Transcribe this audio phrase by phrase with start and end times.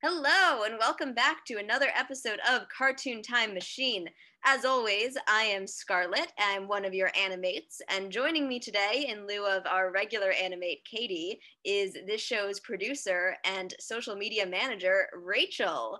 [0.00, 4.08] Hello, and welcome back to another episode of Cartoon Time Machine.
[4.44, 6.32] As always, I am Scarlett.
[6.38, 10.84] I'm one of your animates, and joining me today, in lieu of our regular animate,
[10.84, 15.98] Katie, is this show's producer and social media manager, Rachel.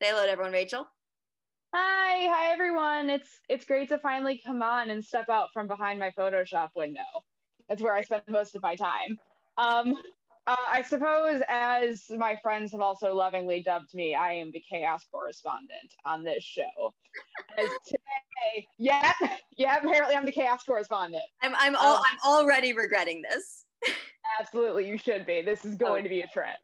[0.00, 0.86] Say hello to everyone, Rachel.
[1.74, 3.10] Hi, hi everyone.
[3.10, 7.02] It's it's great to finally come on and step out from behind my Photoshop window.
[7.68, 9.18] That's where I spend most of my time.
[9.58, 9.94] Um,
[10.46, 15.04] uh, I suppose, as my friends have also lovingly dubbed me, I am the chaos
[15.10, 16.94] correspondent on this show.
[17.58, 19.12] As today, yeah,
[19.56, 21.24] yeah, apparently I'm the chaos correspondent.
[21.42, 23.64] I'm I'm all, um, I'm already regretting this.
[24.40, 25.42] absolutely, you should be.
[25.42, 26.04] This is going oh.
[26.04, 26.56] to be a trip.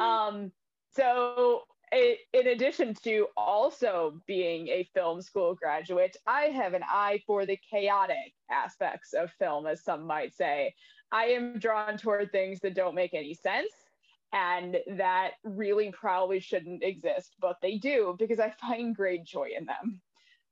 [0.00, 0.52] Um,
[0.94, 7.46] so in addition to also being a film school graduate, I have an eye for
[7.46, 10.74] the chaotic aspects of film, as some might say.
[11.14, 13.70] I am drawn toward things that don't make any sense
[14.32, 19.64] and that really probably shouldn't exist, but they do because I find great joy in
[19.64, 20.00] them.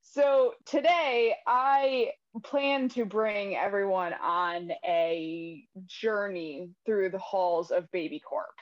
[0.02, 2.12] So today I
[2.44, 8.54] plan to bring everyone on a journey through the halls of Baby Corp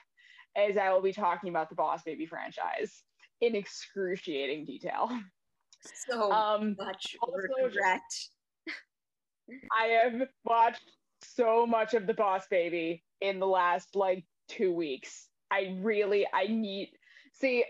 [0.56, 3.02] as I will be talking about the Boss Baby franchise
[3.42, 5.10] in excruciating detail.
[6.06, 8.00] So um, much regret.
[9.78, 10.82] I have watched
[11.22, 15.28] so much of the Boss Baby in the last like two weeks.
[15.50, 16.92] I really, I need.
[17.32, 17.64] See,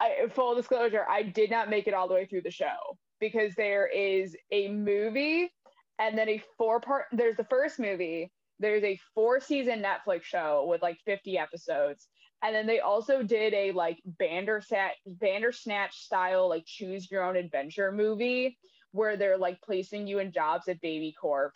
[0.00, 3.54] I, full disclosure, I did not make it all the way through the show because
[3.54, 5.52] there is a movie
[5.98, 7.06] and then a four part.
[7.12, 8.30] There's the first movie.
[8.60, 12.08] There's a four season Netflix show with like 50 episodes.
[12.42, 17.90] And then they also did a like Bandersnatch, Bandersnatch style, like choose your own adventure
[17.90, 18.56] movie
[18.92, 21.54] where they're like placing you in jobs at Baby Corp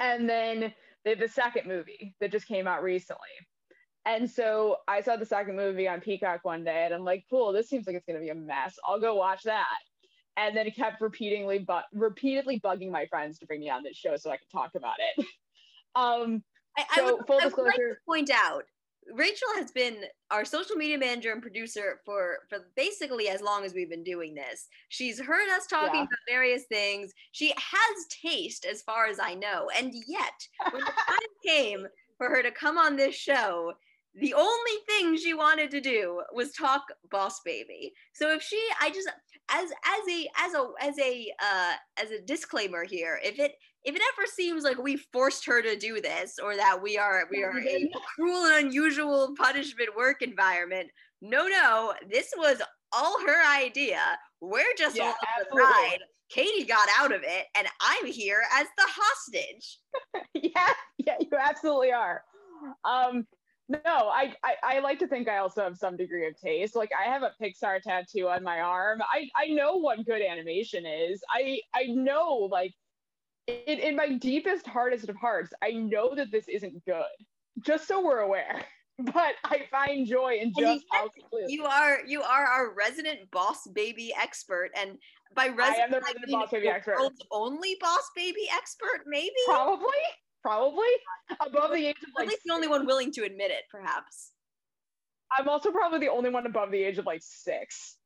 [0.00, 0.72] and then
[1.04, 3.28] they have the second movie that just came out recently.
[4.04, 7.52] And so I saw the second movie on Peacock one day and I'm like, cool,
[7.52, 8.78] this seems like it's going to be a mess.
[8.86, 9.66] I'll go watch that.
[10.36, 13.96] And then it kept repeatedly, but repeatedly bugging my friends to bring me on this
[13.96, 15.26] show so I could talk about it.
[15.94, 16.42] um,
[16.76, 18.64] I, I, would, full disclosure, I would like to point out
[19.14, 19.96] Rachel has been
[20.30, 24.34] our social media manager and producer for for basically as long as we've been doing
[24.34, 24.68] this.
[24.88, 26.02] She's heard us talking yeah.
[26.02, 27.12] about various things.
[27.32, 29.68] She has taste as far as I know.
[29.76, 31.86] And yet, when the time came
[32.18, 33.72] for her to come on this show,
[34.14, 38.90] the only thing she wanted to do was talk boss baby so if she i
[38.90, 39.08] just
[39.50, 43.52] as as a as a as a uh as a disclaimer here if it
[43.88, 47.26] if it ever seems like we forced her to do this or that we are
[47.30, 50.88] we are a cruel and unusual punishment work environment
[51.22, 52.60] no no this was
[52.92, 54.00] all her idea
[54.42, 55.14] we're just yeah,
[55.50, 59.78] the ride katie got out of it and i'm here as the hostage
[60.34, 62.22] yeah yeah you absolutely are
[62.84, 63.26] um
[63.70, 66.74] no, I, I, I like to think I also have some degree of taste.
[66.74, 69.02] Like I have a Pixar tattoo on my arm.
[69.02, 71.20] I I know what good animation is.
[71.30, 72.72] I I know like
[73.48, 77.04] in, in my deepest hardest of hearts, I know that this isn't good.
[77.64, 78.62] Just so we're aware.
[79.00, 81.08] But I find joy in just how
[81.46, 84.98] you are you are our resident boss baby expert and
[85.36, 86.96] by resident, I am the resident I mean boss baby expert.
[86.98, 89.30] World's only boss baby expert, maybe?
[89.46, 89.86] Probably
[90.42, 90.88] probably
[91.46, 92.24] above the age of like.
[92.24, 94.32] At least the only one willing to admit it, perhaps.
[95.38, 97.97] I'm also probably the only one above the age of like six.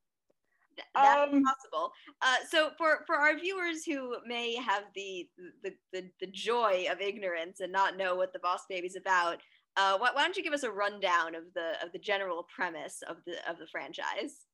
[0.95, 1.93] That's um, possible.
[2.21, 5.29] Uh, so for for our viewers who may have the,
[5.63, 9.39] the the the joy of ignorance and not know what the Boss Baby's about,
[9.77, 13.03] uh, why, why don't you give us a rundown of the of the general premise
[13.09, 14.47] of the of the franchise?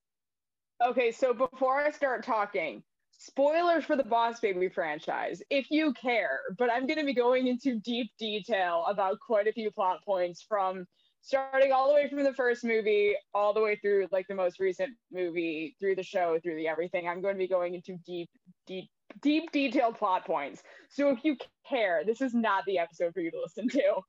[0.84, 6.39] Okay, so before I start talking, spoilers for the Boss Baby franchise, if you care,
[6.56, 10.45] but I'm going to be going into deep detail about quite a few plot points
[10.49, 10.87] from
[11.28, 14.59] starting all the way from the first movie all the way through like the most
[14.59, 18.31] recent movie through the show through the everything i'm going to be going into deep
[18.66, 18.89] deep
[19.21, 21.37] deep detailed plot points so if you
[21.69, 24.00] care this is not the episode for you to listen to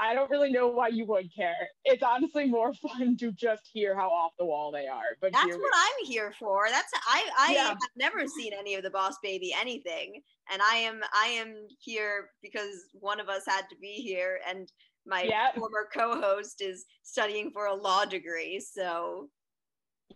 [0.00, 1.68] I don't really know why you would care.
[1.84, 5.16] It's honestly more fun to just hear how off the wall they are.
[5.20, 6.66] But that's what I'm here for.
[6.70, 7.68] That's I I yeah.
[7.68, 10.22] have never seen any of the Boss Baby anything,
[10.52, 14.70] and I am I am here because one of us had to be here, and
[15.08, 15.56] my yep.
[15.56, 18.60] former co-host is studying for a law degree.
[18.60, 19.28] So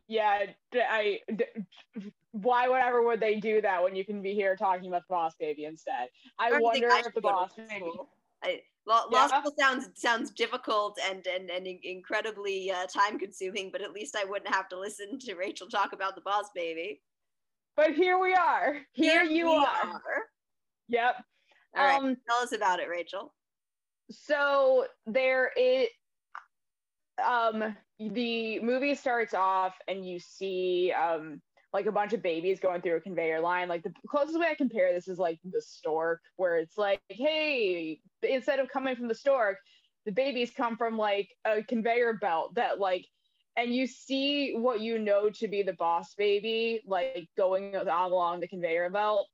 [0.08, 1.20] yeah, I.
[2.32, 5.34] Why, whatever, would they do that when you can be here talking about the Boss
[5.38, 6.08] Baby instead?
[6.38, 7.90] I, wonder if the Boss Baby.
[8.42, 9.18] I, Law, yeah.
[9.18, 14.16] law school sounds sounds difficult and and, and incredibly uh, time consuming, but at least
[14.16, 17.00] I wouldn't have to listen to Rachel talk about the boss baby.
[17.76, 18.78] But here we are.
[18.92, 19.66] Here, here you are.
[19.66, 20.02] are.
[20.88, 21.16] Yep.
[21.76, 22.02] All right.
[22.02, 23.32] Um, Tell us about it, Rachel.
[24.12, 25.88] So there is
[27.24, 31.40] um the movie starts off and you see um
[31.72, 33.68] like a bunch of babies going through a conveyor line.
[33.68, 38.00] Like the closest way I compare this is like the stork, where it's like, hey,
[38.22, 39.56] instead of coming from the stork,
[40.04, 43.06] the babies come from like a conveyor belt that like
[43.56, 48.48] and you see what you know to be the boss baby like going along the
[48.48, 49.28] conveyor belt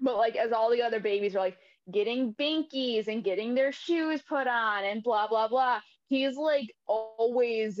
[0.00, 1.58] but like as all the other babies are like
[1.90, 5.80] getting binkies and getting their shoes put on and blah blah blah.
[6.08, 7.80] He's like always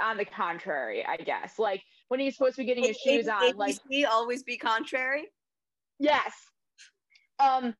[0.00, 1.58] on the contrary i guess.
[1.58, 5.28] Like when he's supposed to be getting his shoes on like he always be contrary?
[5.98, 6.32] Yes.
[7.38, 7.74] Um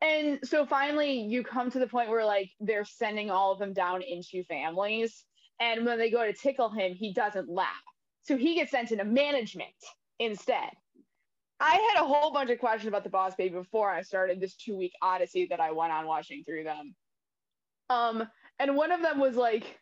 [0.00, 3.72] and so finally you come to the point where like they're sending all of them
[3.72, 5.24] down into families.
[5.60, 7.68] And when they go to tickle him he doesn't laugh.
[8.22, 9.70] So he gets sent into management
[10.18, 10.70] instead
[11.60, 14.54] i had a whole bunch of questions about the boss baby before i started this
[14.54, 16.94] two week odyssey that i went on watching through them.
[17.90, 18.28] Um
[18.58, 19.78] and one of them was like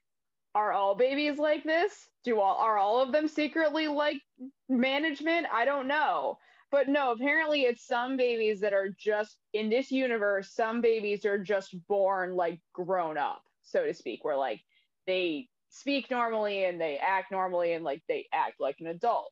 [0.54, 2.08] are all babies like this?
[2.24, 4.22] Do all are all of them secretly like
[4.70, 5.46] management?
[5.52, 6.38] I don't know.
[6.70, 11.38] But no, apparently it's some babies that are just in this universe, some babies are
[11.38, 14.62] just born like grown up, so to speak, where like
[15.06, 19.30] they speak normally and they act normally and like they act like an adult,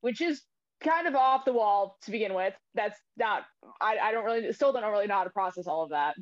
[0.00, 0.42] which is
[0.82, 2.54] kind of off the wall to begin with.
[2.74, 3.44] That's not,
[3.80, 6.14] I, I don't really, still don't really know how to process all of that.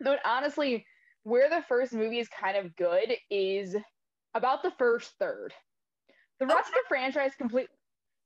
[0.00, 0.84] But honestly,
[1.22, 3.76] where the first movie is kind of good is
[4.34, 5.52] about the first third.
[6.40, 6.68] The rest okay.
[6.68, 7.68] of the franchise complete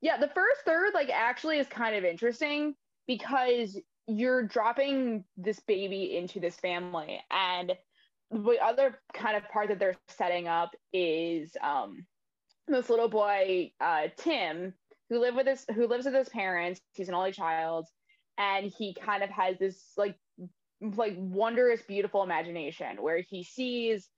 [0.01, 2.75] yeah, the first third like actually is kind of interesting
[3.07, 7.73] because you're dropping this baby into this family and
[8.31, 12.07] the other kind of part that they're setting up is um
[12.67, 14.75] this little boy uh Tim
[15.09, 17.87] who live with his who lives with his parents he's an only child
[18.39, 20.17] and he kind of has this like
[20.81, 24.09] like wondrous beautiful imagination where he sees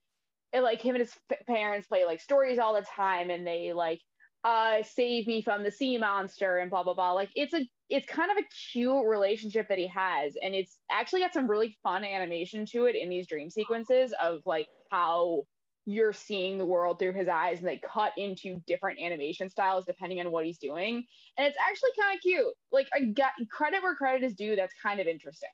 [0.53, 1.13] like him and his
[1.47, 3.99] parents play like stories all the time and they like
[4.43, 7.13] uh save me from the sea monster and blah blah blah.
[7.13, 11.21] Like it's a it's kind of a cute relationship that he has and it's actually
[11.21, 15.43] got some really fun animation to it in these dream sequences of like how
[15.91, 20.19] you're seeing the world through his eyes and they cut into different animation styles depending
[20.19, 21.05] on what he's doing.
[21.37, 22.53] And it's actually kind of cute.
[22.71, 25.49] Like i got credit where credit is due that's kind of interesting.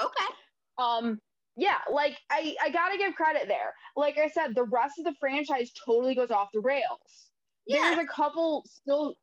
[0.00, 0.34] Okay.
[0.78, 1.18] Um
[1.56, 3.74] yeah like i i gotta give credit there.
[3.96, 7.30] Like i said the rest of the franchise totally goes off the rails.
[7.66, 7.94] Yeah.
[7.94, 9.14] there's a couple still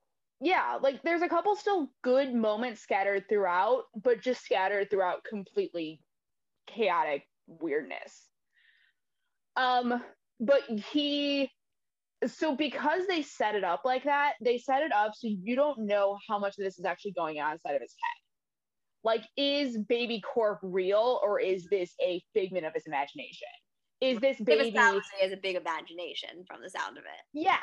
[0.42, 6.02] yeah like there's a couple still good moments scattered throughout but just scattered throughout completely
[6.68, 8.28] chaotic weirdness.
[9.56, 10.02] Um
[10.40, 11.50] but he
[12.28, 15.80] so because they set it up like that they set it up so you don't
[15.80, 19.78] know how much of this is actually going on inside of his head like is
[19.78, 23.48] baby corp real or is this a figment of his imagination
[24.02, 24.78] is this baby
[25.24, 27.58] as a big imagination from the sound of it yeah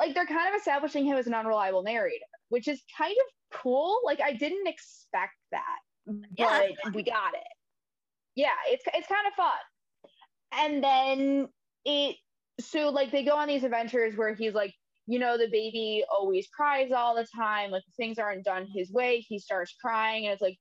[0.00, 4.00] like they're kind of establishing him as an unreliable narrator, which is kind of cool.
[4.02, 5.78] Like I didn't expect that,
[6.36, 7.40] yeah, but we got it.
[8.34, 9.52] Yeah, it's it's kind of fun.
[10.52, 11.48] And then
[11.84, 12.16] it
[12.60, 14.74] so like they go on these adventures where he's like,
[15.06, 19.24] you know, the baby always cries all the time, like things aren't done his way,
[19.26, 20.58] he starts crying, and it's like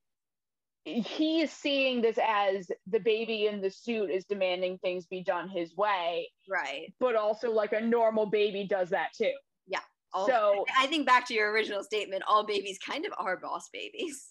[0.85, 5.49] he is seeing this as the baby in the suit is demanding things be done
[5.49, 6.29] his way.
[6.49, 6.93] Right.
[6.99, 9.33] But also like a normal baby does that too.
[9.67, 9.81] Yeah.
[10.13, 13.69] All, so I think back to your original statement, all babies kind of are boss
[13.71, 14.29] babies.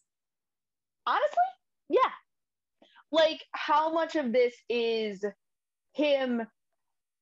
[1.06, 1.36] Honestly,
[1.90, 2.10] yeah.
[3.12, 5.24] Like how much of this is
[5.94, 6.42] him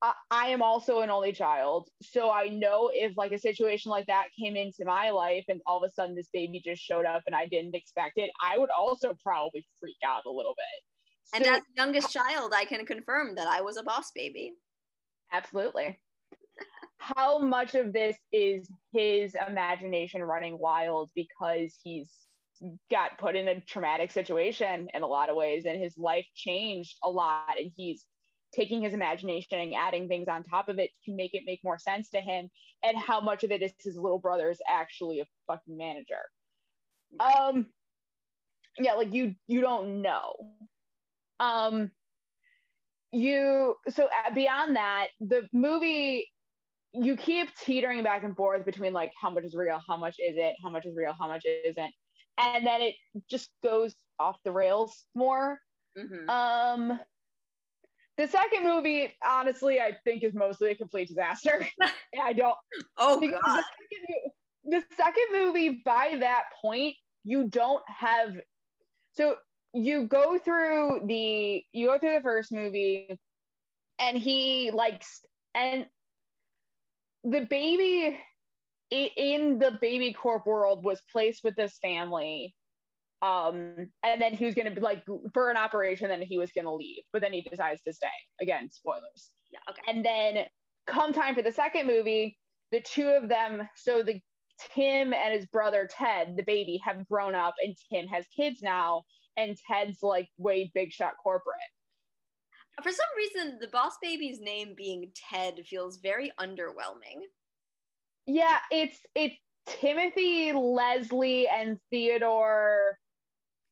[0.02, 1.88] I, I am also an only child.
[2.02, 5.82] So I know if like a situation like that came into my life and all
[5.82, 8.70] of a sudden this baby just showed up and I didn't expect it, I would
[8.76, 11.34] also probably freak out a little bit.
[11.34, 14.52] And so, as youngest child, I can confirm that I was a boss baby.
[15.32, 15.98] Absolutely.
[16.98, 22.10] How much of this is his imagination running wild because he's
[22.90, 26.96] got put in a traumatic situation in a lot of ways and his life changed
[27.04, 28.06] a lot and he's
[28.56, 31.78] taking his imagination and adding things on top of it to make it make more
[31.78, 32.48] sense to him
[32.82, 36.22] and how much of it is his little brother is actually a fucking manager.
[37.20, 37.66] Um
[38.78, 40.34] yeah like you you don't know.
[41.38, 41.90] Um
[43.12, 46.28] you so uh, beyond that the movie
[46.92, 50.34] you keep teetering back and forth between like how much is real how much is
[50.36, 51.94] it how much is real how much isn't
[52.38, 52.94] and then it
[53.30, 55.58] just goes off the rails more.
[55.98, 56.28] Mm-hmm.
[56.28, 57.00] um
[58.18, 61.66] the second movie, honestly, I think is mostly a complete disaster.
[62.22, 62.56] I don't.
[62.96, 63.30] Oh God.
[63.42, 64.32] The second,
[64.64, 66.94] the second movie, by that point,
[67.24, 68.34] you don't have.
[69.12, 69.36] So
[69.74, 73.18] you go through the you go through the first movie,
[73.98, 75.20] and he likes
[75.54, 75.86] and
[77.24, 78.18] the baby
[78.90, 82.54] in the baby corp world was placed with this family
[83.22, 86.52] um and then he was going to be like for an operation then he was
[86.52, 88.06] going to leave but then he decides to stay.
[88.40, 89.30] Again spoilers.
[89.50, 89.82] Yeah okay.
[89.88, 90.44] And then
[90.86, 92.36] come time for the second movie
[92.72, 94.20] the two of them so the
[94.74, 99.02] tim and his brother ted the baby have grown up and tim has kids now
[99.36, 101.56] and ted's like way big shot corporate.
[102.82, 107.22] For some reason the boss baby's name being ted feels very underwhelming.
[108.26, 112.98] Yeah it's it's timothy leslie and theodore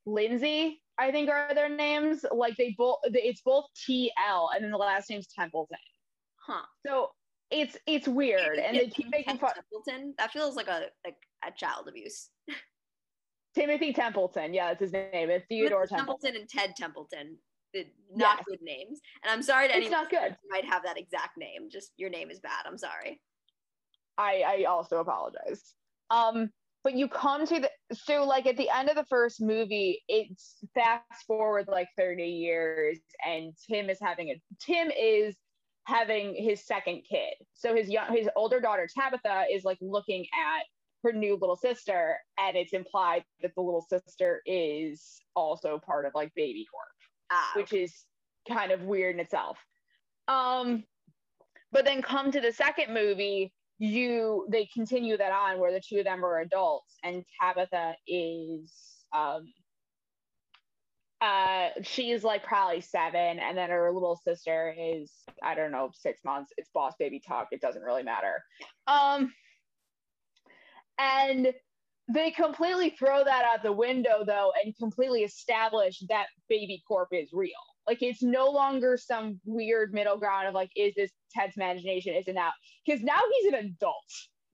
[0.05, 4.77] lindsay i think are their names like they both it's both tl and then the
[4.77, 5.77] last name's templeton
[6.37, 7.09] huh so
[7.51, 11.51] it's it's weird and they keep making fun templeton that feels like a like a
[11.55, 12.29] child abuse
[13.55, 15.97] timothy templeton yeah that's his name it's theodore templeton.
[15.97, 17.37] templeton and ted templeton
[17.73, 17.85] The
[18.15, 18.45] not yes.
[18.47, 18.99] good names.
[19.23, 20.31] And I'm sorry to anyone not good.
[20.41, 21.69] who might have that exact name.
[21.69, 22.65] Just your name is bad.
[22.65, 23.21] I'm sorry.
[24.17, 25.73] I I also apologize.
[26.09, 26.51] Um,
[26.85, 30.59] but you come to the so like at the end of the first movie, it's
[30.75, 35.35] fast forward like 30 years, and Tim is having a Tim is
[35.85, 37.33] having his second kid.
[37.55, 40.63] So his young his older daughter Tabitha is like looking at
[41.03, 46.11] her new little sister, and it's implied that the little sister is also part of
[46.13, 46.87] like Baby Corp
[47.31, 48.05] ah, which is
[48.47, 49.57] kind of weird in itself.
[50.27, 50.83] Um,
[51.71, 55.99] but then come to the second movie, you they continue that on where the two
[55.99, 58.71] of them are adults, and Tabitha is
[59.13, 59.51] um,
[61.21, 65.11] uh, she's like probably seven, and then her little sister is
[65.43, 66.51] I don't know six months.
[66.57, 67.47] It's boss baby talk.
[67.51, 68.43] It doesn't really matter.
[68.87, 69.33] Um,
[70.97, 71.53] and
[72.13, 77.29] they completely throw that out the window though and completely establish that baby corp is
[77.33, 77.51] real
[77.87, 82.27] like it's no longer some weird middle ground of like is this ted's imagination is
[82.27, 82.51] it now
[82.85, 83.95] because now he's an adult.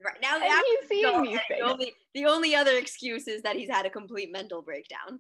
[0.04, 1.60] Right now and he's seeing these things.
[1.60, 5.20] The only, the only other excuse is that he's had a complete mental breakdown.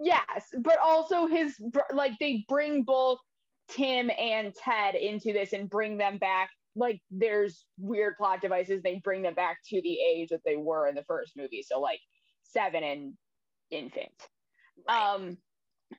[0.00, 1.54] Yes but also his
[1.92, 3.18] like they bring both
[3.68, 6.50] tim and ted into this and bring them back.
[6.74, 8.82] Like there's weird plot devices.
[8.82, 11.64] They bring them back to the age that they were in the first movie.
[11.66, 12.00] So like
[12.42, 13.14] seven and
[13.70, 14.12] infant.
[14.88, 15.14] Right.
[15.14, 15.36] um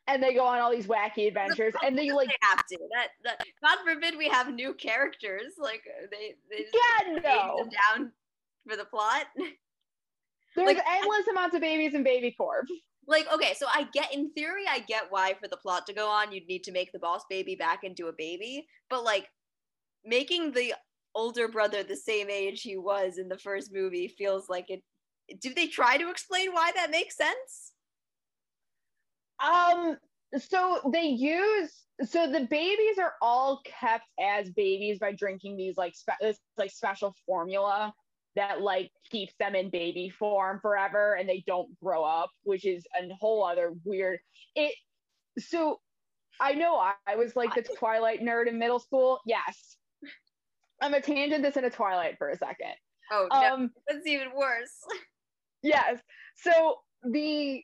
[0.07, 2.77] and they go on all these wacky adventures and they like they have to.
[2.93, 7.57] That, that god forbid we have new characters like they they yeah no.
[7.57, 8.11] them down
[8.67, 9.25] for the plot.
[10.55, 12.67] There's like, endless I, amounts of babies and baby corp
[13.07, 16.07] like okay so i get in theory i get why for the plot to go
[16.09, 19.27] on you'd need to make the boss baby back into a baby but like
[20.05, 20.73] making the
[21.15, 24.81] older brother the same age he was in the first movie feels like it
[25.39, 27.72] do they try to explain why that makes sense
[29.43, 29.97] um
[30.37, 31.71] so they use
[32.05, 36.71] so the babies are all kept as babies by drinking these like spe- this like
[36.71, 37.93] special formula
[38.35, 42.83] that like keeps them in baby form forever and they don't grow up which is
[42.99, 44.19] a whole other weird
[44.55, 44.73] it
[45.37, 45.79] so
[46.39, 49.77] i know i, I was like the twilight nerd in middle school yes
[50.83, 52.73] I'm gonna tangent this into Twilight for a second.
[53.09, 54.73] Oh, no, um, that's even worse.
[55.63, 55.99] yes.
[56.35, 57.63] So the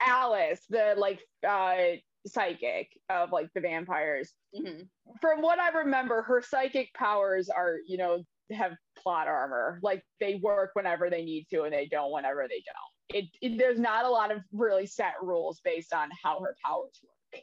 [0.00, 4.32] Alice, the like uh psychic of like the vampires.
[4.54, 4.82] Mm-hmm.
[5.20, 9.78] From what I remember, her psychic powers are, you know, have plot armor.
[9.82, 13.20] Like they work whenever they need to and they don't whenever they don't.
[13.20, 16.98] It, it, there's not a lot of really set rules based on how her powers
[17.02, 17.42] work.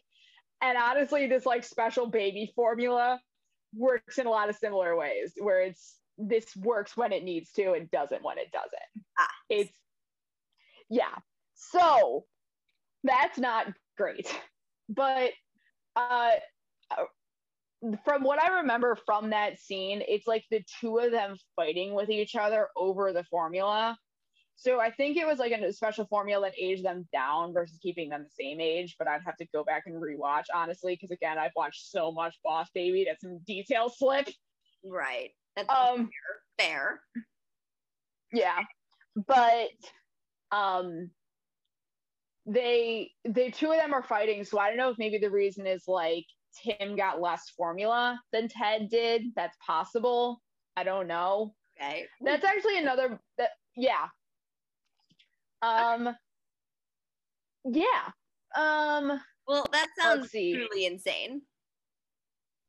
[0.62, 3.20] And honestly, this like special baby formula
[3.74, 7.74] works in a lot of similar ways where it's this works when it needs to
[7.74, 9.06] and doesn't when it doesn't.
[9.20, 9.28] Ah.
[9.50, 9.72] It's
[10.90, 11.16] yeah.
[11.56, 12.26] So
[13.06, 14.34] that's not great.
[14.90, 15.32] But
[15.96, 16.32] uh
[18.04, 22.10] from what I remember from that scene, it's like the two of them fighting with
[22.10, 23.98] each other over the formula.
[24.56, 28.10] So I think it was like a special formula that aged them down versus keeping
[28.10, 28.96] them the same age.
[28.98, 32.36] But I'd have to go back and rewatch honestly, because again, I've watched so much
[32.44, 34.30] Boss Baby that some details slip.
[34.84, 35.32] Right.
[35.56, 36.10] That's um
[36.58, 36.68] fair.
[36.68, 37.02] fair.
[38.32, 38.60] Yeah,
[39.28, 39.70] but
[40.52, 41.12] um,
[42.46, 44.44] they the two of them are fighting.
[44.44, 46.26] So I don't know if maybe the reason is like
[46.64, 49.24] Tim got less formula than Ted did.
[49.36, 50.42] That's possible.
[50.78, 51.54] I don't know.
[51.80, 52.06] Okay.
[52.22, 54.08] That's actually another that yeah,
[55.66, 56.16] um,
[57.66, 58.12] yeah.
[58.56, 61.42] Um, well, that sounds truly insane.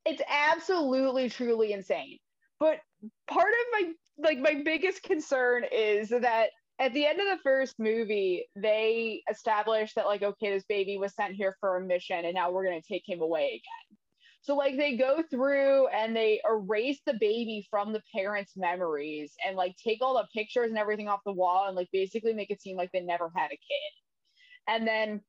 [0.05, 2.17] It's absolutely truly insane.
[2.59, 2.79] But
[3.27, 7.75] part of my like my biggest concern is that at the end of the first
[7.79, 12.35] movie, they established that like okay, this baby was sent here for a mission, and
[12.35, 13.97] now we're gonna take him away again.
[14.41, 19.57] So like they go through and they erase the baby from the parents' memories and
[19.57, 22.61] like take all the pictures and everything off the wall and like basically make it
[22.61, 24.69] seem like they never had a kid.
[24.69, 25.21] And then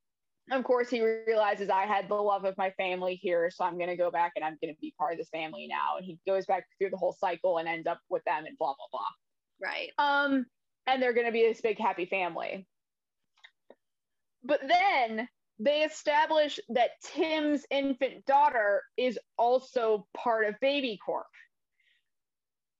[0.53, 3.97] of course he realizes I had the love of my family here, so I'm gonna
[3.97, 5.97] go back and I'm gonna be part of this family now.
[5.97, 8.75] And he goes back through the whole cycle and ends up with them and blah
[8.75, 9.69] blah blah.
[9.69, 9.91] Right.
[9.99, 10.47] Um,
[10.89, 12.67] and they're gonna be this big happy family.
[14.43, 15.29] But then
[15.59, 21.27] they establish that Tim's infant daughter is also part of Baby Corp.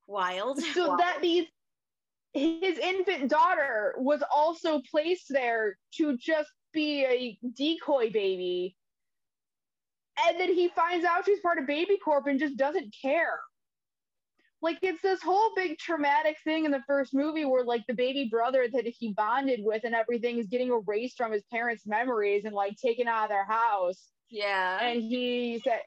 [0.07, 0.59] Wild.
[0.61, 1.01] So Wild.
[1.01, 1.49] that means
[2.33, 8.75] his infant daughter was also placed there to just be a decoy baby.
[10.27, 13.39] And then he finds out she's part of Baby Corp and just doesn't care
[14.61, 18.29] like it's this whole big traumatic thing in the first movie where like the baby
[18.31, 22.55] brother that he bonded with and everything is getting erased from his parents' memories and
[22.55, 24.09] like taken out of their house.
[24.31, 24.83] Yeah.
[24.83, 25.81] And he said,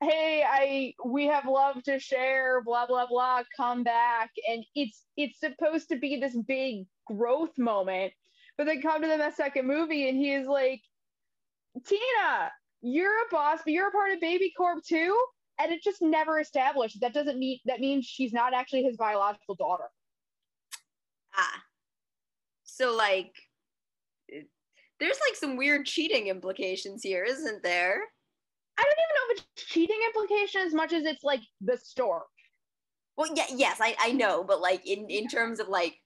[0.00, 4.30] Hey, I we have love to share, blah blah blah, come back.
[4.48, 8.12] And it's it's supposed to be this big growth moment.
[8.58, 10.82] But they come to the second movie and he is like,
[11.86, 12.50] Tina,
[12.82, 15.16] you're a boss, but you're a part of Baby Corp too
[15.58, 17.00] and it just never established.
[17.00, 19.88] That doesn't mean that means she's not actually his biological daughter.
[21.36, 21.62] Ah.
[22.64, 23.32] So like
[25.00, 28.02] there's like some weird cheating implications here isn't there?
[28.78, 32.22] I don't even know if it's cheating implication as much as it's like the story
[33.18, 35.96] well yeah yes i i know but like in in terms of like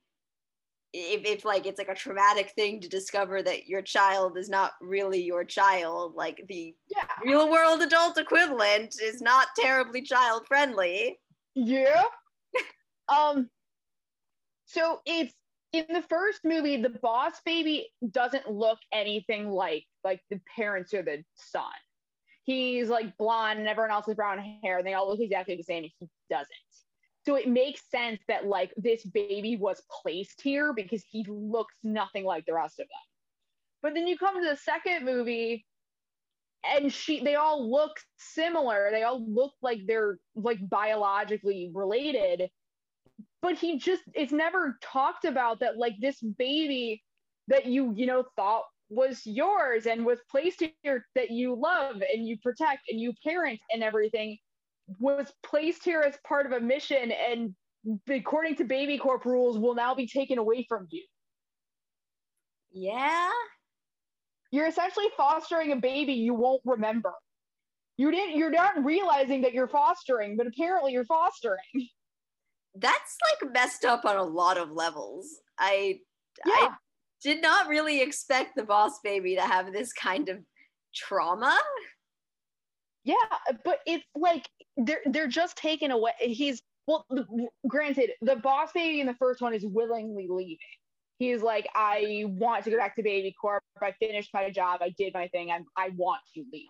[0.93, 4.73] if, if like it's like a traumatic thing to discover that your child is not
[4.81, 7.07] really your child like the yeah.
[7.25, 11.19] real world adult equivalent is not terribly child friendly.
[11.55, 12.03] Yeah.
[13.09, 13.51] Um
[14.65, 15.35] so it's
[15.73, 21.03] in the first movie the boss baby doesn't look anything like like the parents or
[21.03, 21.65] the son.
[22.45, 25.65] He's like blonde and everyone else has brown hair and they all look exactly the
[25.65, 26.49] same he doesn't
[27.25, 32.25] so it makes sense that like this baby was placed here because he looks nothing
[32.25, 32.99] like the rest of them.
[33.83, 35.65] But then you come to the second movie
[36.65, 38.89] and she they all look similar.
[38.91, 42.49] They all look like they're like biologically related.
[43.41, 47.03] But he just it's never talked about that like this baby
[47.49, 52.27] that you, you know, thought was yours and was placed here that you love and
[52.27, 54.39] you protect and you parent and everything
[54.99, 57.55] was placed here as part of a mission and
[58.09, 61.05] according to baby corp rules will now be taken away from you.
[62.73, 63.31] Yeah.
[64.51, 67.13] You're essentially fostering a baby you won't remember.
[67.97, 71.89] You didn't you're not realizing that you're fostering but apparently you're fostering.
[72.75, 75.29] That's like messed up on a lot of levels.
[75.59, 76.01] I
[76.47, 76.53] yeah.
[76.55, 76.69] i
[77.23, 80.39] did not really expect the boss baby to have this kind of
[80.95, 81.59] trauma
[83.05, 83.15] yeah
[83.49, 86.13] uh, but it's like they're they're just taken away.
[86.19, 87.07] He's well,
[87.69, 90.59] granted, the boss baby in the first one is willingly leaving.
[91.19, 93.63] He's like, I want to go back to Baby Corp.
[93.81, 94.81] I finished my job.
[94.83, 95.51] I did my thing.
[95.53, 96.69] I'm, I want to leave.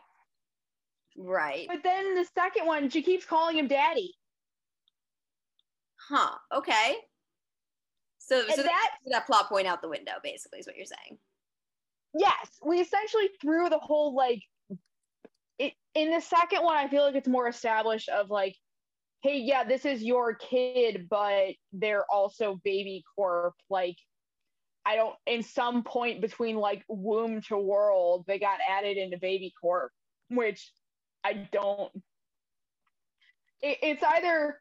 [1.16, 1.66] Right.
[1.68, 4.12] But then the second one, she keeps calling him daddy.
[5.96, 6.34] Huh.
[6.54, 6.96] Okay.
[8.18, 11.18] So, so that, that plot point out the window, basically, is what you're saying.
[12.14, 12.48] Yes.
[12.64, 14.42] We essentially threw the whole like
[15.94, 18.56] in the second one, I feel like it's more established of like,
[19.22, 23.54] hey, yeah, this is your kid, but they're also baby corp.
[23.70, 23.96] Like,
[24.84, 29.52] I don't in some point between like womb to world, they got added into baby
[29.60, 29.92] corp,
[30.28, 30.72] which
[31.22, 31.92] I don't.
[33.60, 34.58] It, it's either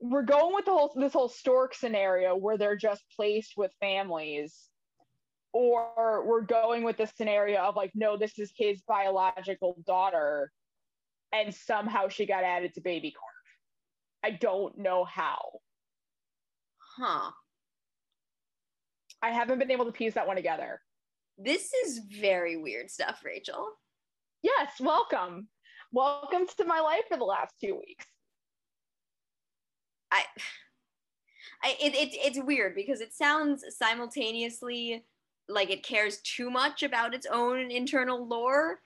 [0.00, 4.56] we're going with the whole this whole stork scenario where they're just placed with families
[5.52, 10.50] or we're going with the scenario of like no this is his biological daughter
[11.32, 13.32] and somehow she got added to baby corp
[14.24, 15.60] i don't know how.
[16.96, 17.30] Huh.
[19.22, 20.80] I haven't been able to piece that one together.
[21.38, 23.68] This is very weird stuff rachel.
[24.42, 25.48] Yes welcome.
[25.92, 28.06] Welcome to my life for the last two weeks.
[30.10, 30.24] I
[31.64, 35.04] I, it, it, it's weird because it sounds simultaneously
[35.48, 38.80] like it cares too much about its own internal lore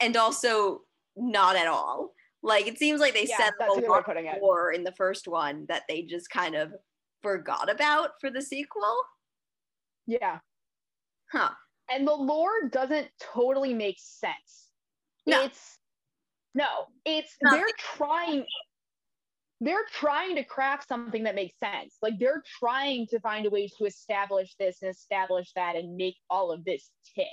[0.00, 0.80] and also
[1.16, 2.12] not at all.
[2.42, 4.04] Like it seems like they yeah, set a lot
[4.40, 6.72] more in the first one that they just kind of
[7.22, 8.96] forgot about for the sequel.
[10.06, 10.38] Yeah.
[11.30, 11.50] Huh.
[11.90, 14.68] And the lore doesn't totally make sense.
[15.26, 15.44] No.
[15.44, 15.78] It's
[16.54, 16.66] no,
[17.06, 17.60] it's Nothing.
[17.60, 18.44] they're trying
[19.64, 21.96] they're trying to craft something that makes sense.
[22.02, 26.16] Like they're trying to find a way to establish this and establish that and make
[26.28, 27.26] all of this tick.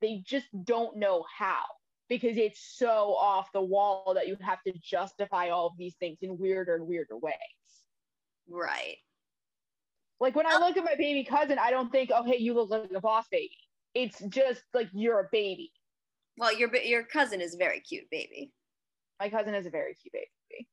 [0.00, 1.64] They just don't know how.
[2.12, 6.18] because it's so off the wall that you have to justify all of these things
[6.20, 7.32] in weirder and weirder ways.
[8.46, 8.96] Right.
[10.20, 10.60] Like when I oh.
[10.60, 13.24] look at my baby cousin, I don't think, oh, hey, you look like a boss
[13.30, 13.56] baby.
[13.94, 15.72] It's just like you're a baby.
[16.36, 18.52] Well, your your cousin is a very cute baby.
[19.18, 20.68] My cousin is a very cute baby.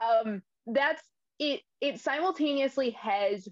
[0.00, 1.02] Um, that's
[1.38, 1.62] it.
[1.80, 3.48] It simultaneously has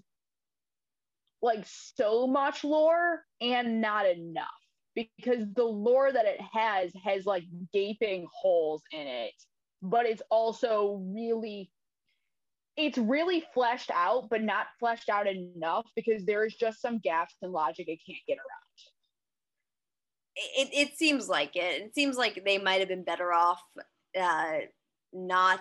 [1.41, 4.47] like so much lore and not enough
[4.95, 7.43] because the lore that it has has like
[7.73, 9.33] gaping holes in it,
[9.81, 11.71] but it's also really
[12.77, 17.51] it's really fleshed out, but not fleshed out enough because there's just some gaps in
[17.51, 18.59] logic it can't get around.
[20.57, 21.83] It, it seems like it.
[21.83, 23.61] It seems like they might have been better off
[24.19, 24.59] uh,
[25.13, 25.59] not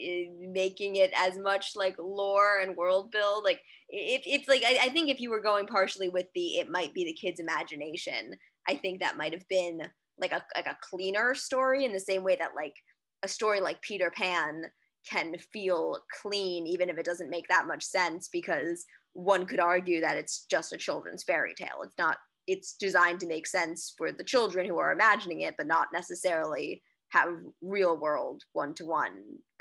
[0.00, 3.44] uh, making it as much like lore and world build.
[3.44, 6.70] Like if it's like I, I think if you were going partially with the it
[6.70, 8.34] might be the kid's imagination,
[8.68, 9.82] I think that might have been
[10.18, 12.74] like a like a cleaner story in the same way that like
[13.22, 14.64] a story like Peter Pan
[15.08, 20.00] can feel clean even if it doesn't make that much sense because one could argue
[20.00, 24.10] that it's just a children's fairy tale it's not it's designed to make sense for
[24.10, 27.28] the children who are imagining it but not necessarily have
[27.62, 29.12] real world one-to-one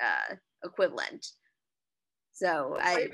[0.03, 1.25] uh, equivalent
[2.34, 3.12] so i even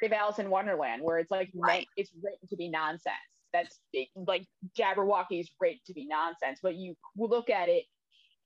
[0.00, 1.86] like the alice in wonderland where it's like right.
[1.96, 3.14] it's written to be nonsense
[3.52, 3.80] that's
[4.14, 4.46] like
[4.78, 7.84] jabberwocky's written to be nonsense but you look at it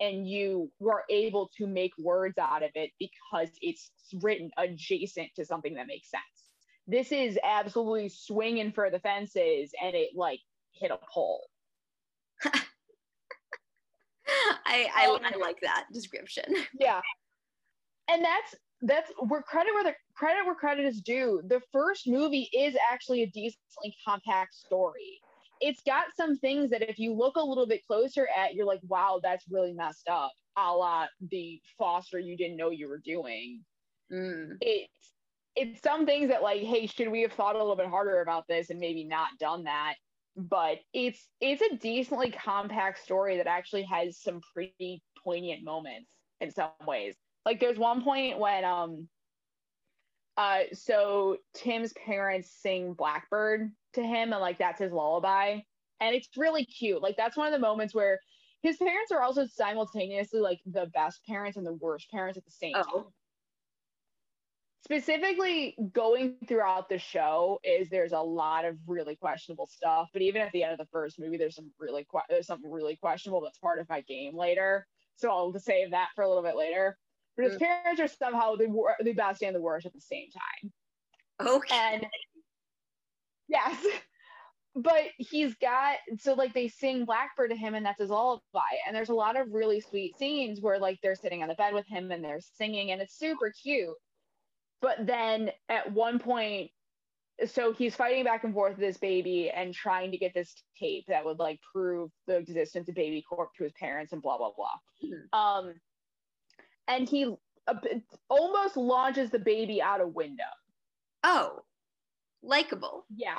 [0.01, 3.91] and you were able to make words out of it because it's
[4.23, 6.23] written adjacent to something that makes sense.
[6.87, 10.41] This is absolutely swinging for the fences and it like
[10.73, 11.45] hit a pole.
[14.67, 16.45] I, I, um, I like that description.
[16.79, 17.01] Yeah.
[18.11, 21.43] And that's that's where credit where the credit where credit is due.
[21.47, 25.21] The first movie is actually a decently compact story
[25.61, 28.81] it's got some things that if you look a little bit closer at, you're like,
[28.89, 30.33] wow, that's really messed up.
[30.57, 33.61] A la the foster you didn't know you were doing.
[34.13, 34.57] Mm.
[34.61, 35.13] It's
[35.55, 38.47] it's some things that like, hey, should we have thought a little bit harder about
[38.49, 39.95] this and maybe not done that?
[40.39, 46.09] But it's it's a decently compact story that actually has some pretty poignant moments
[46.41, 47.17] in some ways.
[47.45, 49.09] Like there's one point when um
[50.37, 55.59] uh so Tim's parents sing Blackbird to him and like that's his lullaby
[56.01, 58.21] and it's really cute like that's one of the moments where
[58.63, 62.51] his parents are also simultaneously like the best parents and the worst parents at the
[62.51, 62.83] same oh.
[62.83, 63.05] time
[64.85, 70.41] specifically going throughout the show is there's a lot of really questionable stuff but even
[70.41, 73.41] at the end of the first movie there's some really que- there's something really questionable
[73.41, 74.87] that's part of my game later
[75.17, 76.97] so i'll save that for a little bit later
[77.37, 77.59] but his mm.
[77.59, 78.69] parents are somehow the,
[79.03, 82.07] the best and the worst at the same time okay and
[83.49, 83.85] Yes.
[84.75, 88.61] But he's got so like they sing Blackbird to him and that's his lullaby.
[88.87, 91.75] And there's a lot of really sweet scenes where like they're sitting on the bed
[91.75, 93.97] with him and they're singing and it's super cute.
[94.81, 96.71] But then at one point,
[97.47, 101.05] so he's fighting back and forth with this baby and trying to get this tape
[101.09, 104.51] that would like prove the existence of baby corp to his parents and blah blah
[104.57, 104.69] blah.
[105.05, 105.39] Mm-hmm.
[105.39, 105.75] Um,
[106.89, 107.33] and he
[107.67, 107.75] uh,
[108.29, 110.43] almost launches the baby out a window.
[111.23, 111.61] Oh,
[112.43, 113.05] likable.
[113.15, 113.39] Yeah.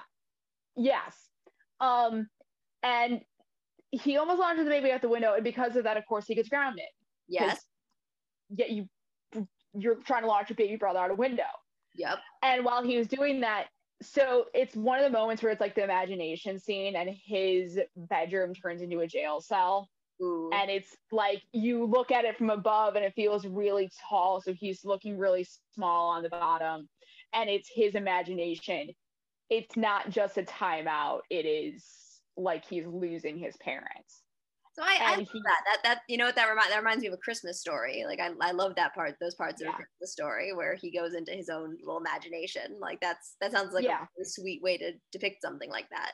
[0.76, 1.16] Yes.
[1.82, 2.28] Um,
[2.84, 3.22] and
[3.92, 6.36] he almost launches the baby out the window, and because of that, of course, he
[6.36, 6.86] gets grounded.
[7.28, 7.60] Yes.
[8.50, 8.90] Yeah, you
[9.74, 11.44] you're trying to launch your baby brother out a window.
[11.96, 12.20] Yep.
[12.44, 13.68] And while he was doing that,
[14.02, 18.54] so it's one of the moments where it's like the imagination scene, and his bedroom
[18.54, 19.90] turns into a jail cell.
[20.22, 20.50] Ooh.
[20.54, 24.42] And it's like you look at it from above and it feels really tall.
[24.42, 26.90] So he's looking really small on the bottom
[27.34, 28.90] and it's his imagination.
[29.50, 31.22] It's not just a timeout.
[31.30, 31.86] It is
[32.36, 34.24] like he's losing his parents.
[34.80, 35.62] So I, I love that.
[35.66, 38.06] That that you know what that reminds that reminds me of a Christmas story.
[38.08, 39.72] Like I, I love that part, those parts yeah.
[39.72, 42.78] of the story where he goes into his own little imagination.
[42.80, 44.06] Like that's that sounds like yeah.
[44.18, 46.14] a, a sweet way to depict something like that.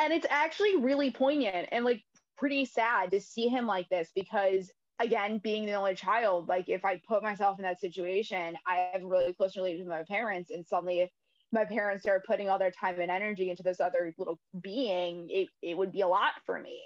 [0.00, 2.02] And it's actually really poignant and like
[2.36, 6.84] pretty sad to see him like this because again, being the only child, like if
[6.84, 10.50] I put myself in that situation, I have a really close relationship with my parents,
[10.50, 11.08] and suddenly
[11.52, 15.48] my parents start putting all their time and energy into this other little being, it,
[15.62, 16.80] it would be a lot for me.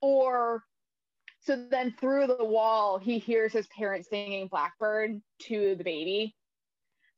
[0.00, 0.62] Or
[1.40, 6.36] so then through the wall, he hears his parents singing Blackbird to the baby.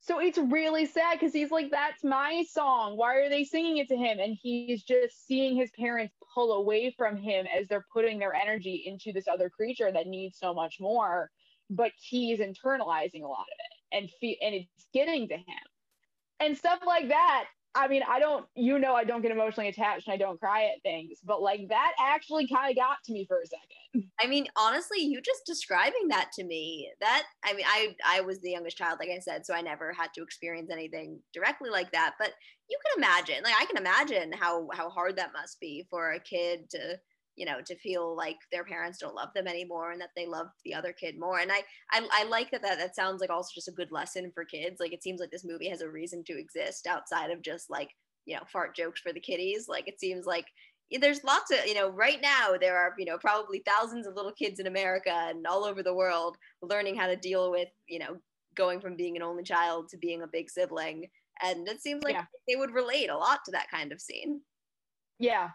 [0.03, 2.97] So it's really sad because he's like, that's my song.
[2.97, 4.19] Why are they singing it to him?
[4.19, 8.85] And he's just seeing his parents pull away from him as they're putting their energy
[8.87, 11.31] into this other creature that needs so much more.
[11.69, 15.45] But he's internalizing a lot of it and fe- and it's getting to him.
[16.41, 20.09] And stuff like that I mean, I don't, you know, I don't get emotionally attached
[20.09, 23.27] and I don't cry at things, but like that actually kind of got to me
[23.29, 24.11] for a second.
[24.21, 28.41] I mean, honestly, you just describing that to me, that, I mean, I, I was
[28.41, 31.93] the youngest child, like I said, so I never had to experience anything directly like
[31.93, 32.33] that, but
[32.69, 36.21] you can imagine, like, I can imagine how, how hard that must be for a
[36.21, 36.99] kid to,
[37.37, 40.49] you know to feel like their parents don't love them anymore and that they love
[40.65, 41.39] the other kid more.
[41.39, 44.31] And I, I i like that that that sounds like also just a good lesson
[44.35, 44.81] for kids.
[44.81, 47.91] Like it seems like this movie has a reason to exist outside of just like
[48.27, 49.67] you know fart jokes for the kiddies.
[49.69, 50.47] Like it seems like
[51.01, 54.33] there's lots of you know right now there are you know probably thousands of little
[54.33, 58.17] kids in america and all over the world learning how to deal with you know
[58.57, 61.07] going from being an only child to being a big sibling.
[61.43, 62.25] And it seems like yeah.
[62.49, 64.41] they would relate a lot to that kind of scene.
[65.19, 65.51] Yeah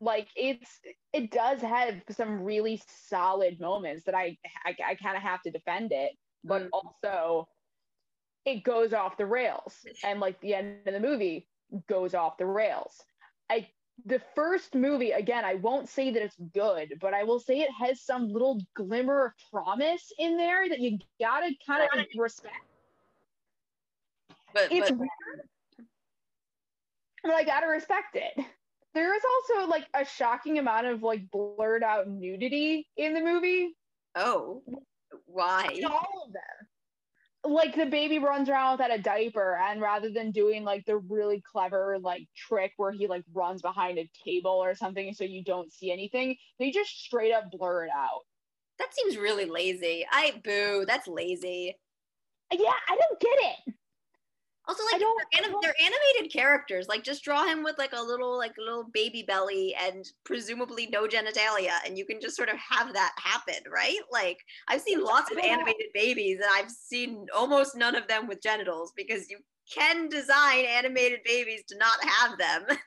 [0.00, 0.80] like it's
[1.12, 5.50] it does have some really solid moments that I I, I kind of have to
[5.50, 6.68] defend it, but mm.
[6.72, 7.48] also
[8.46, 11.46] it goes off the rails, and like the end of the movie
[11.88, 12.94] goes off the rails.
[13.50, 13.68] I
[14.06, 17.70] the first movie again I won't say that it's good, but I will say it
[17.78, 22.54] has some little glimmer of promise in there that you gotta kind of respect.
[24.54, 25.10] But it's but, weird,
[27.22, 28.46] but I gotta respect it
[28.94, 33.76] there is also like a shocking amount of like blurred out nudity in the movie.
[34.14, 34.62] Oh,
[35.26, 35.80] why?
[35.84, 37.52] All of them.
[37.52, 41.42] Like the baby runs around without a diaper, and rather than doing like the really
[41.50, 45.72] clever like trick where he like runs behind a table or something so you don't
[45.72, 48.20] see anything, they just straight up blur it out.
[48.78, 50.06] That seems really lazy.
[50.10, 50.84] I boo.
[50.86, 51.76] That's lazy.
[52.52, 53.74] Yeah, I don't get it.
[54.70, 56.86] Also, like they're, anim- they're, animated characters.
[56.86, 60.86] Like, just draw him with like a little, like a little baby belly and presumably
[60.92, 63.98] no genitalia, and you can just sort of have that happen, right?
[64.12, 68.44] Like, I've seen lots of animated babies, and I've seen almost none of them with
[68.44, 69.38] genitals because you
[69.76, 72.78] can design animated babies to not have them.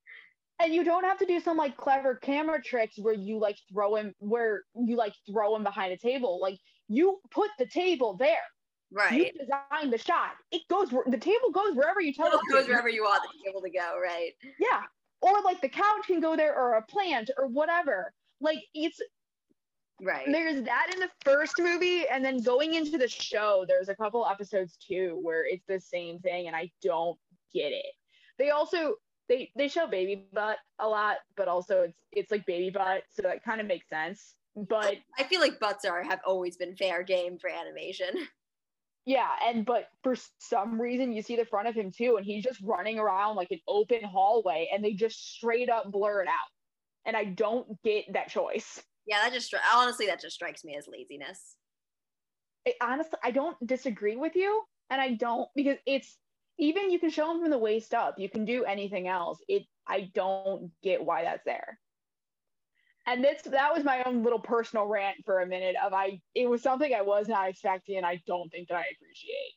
[0.60, 3.94] and you don't have to do some like clever camera tricks where you like throw
[3.96, 6.42] him where you like throw him behind a table.
[6.42, 8.36] Like, you put the table there
[8.92, 9.12] Right.
[9.12, 10.32] You design the shot.
[10.50, 12.34] It goes the table goes wherever you tell it.
[12.34, 14.32] it goes wherever you want the table to go, right?
[14.60, 14.82] Yeah.
[15.22, 18.12] Or like the couch can go there or a plant or whatever.
[18.40, 19.00] Like it's
[20.02, 20.26] right.
[20.26, 24.26] There's that in the first movie and then going into the show there's a couple
[24.26, 27.18] episodes too where it's the same thing and I don't
[27.54, 27.94] get it.
[28.38, 28.96] They also
[29.28, 33.22] they they show baby butt a lot, but also it's it's like baby butt, so
[33.22, 34.34] that kind of makes sense.
[34.54, 38.28] But I feel like butts are have always been fair game for animation.
[39.04, 42.44] Yeah, and but for some reason you see the front of him too, and he's
[42.44, 46.34] just running around like an open hallway, and they just straight up blur it out.
[47.04, 48.80] And I don't get that choice.
[49.06, 51.56] Yeah, that just honestly that just strikes me as laziness.
[52.64, 56.16] It, honestly, I don't disagree with you, and I don't because it's
[56.58, 58.14] even you can show him from the waist up.
[58.18, 59.38] You can do anything else.
[59.48, 61.80] It I don't get why that's there
[63.06, 66.48] and this that was my own little personal rant for a minute of I it
[66.48, 69.54] was something I was not expecting and I don't think that I appreciate.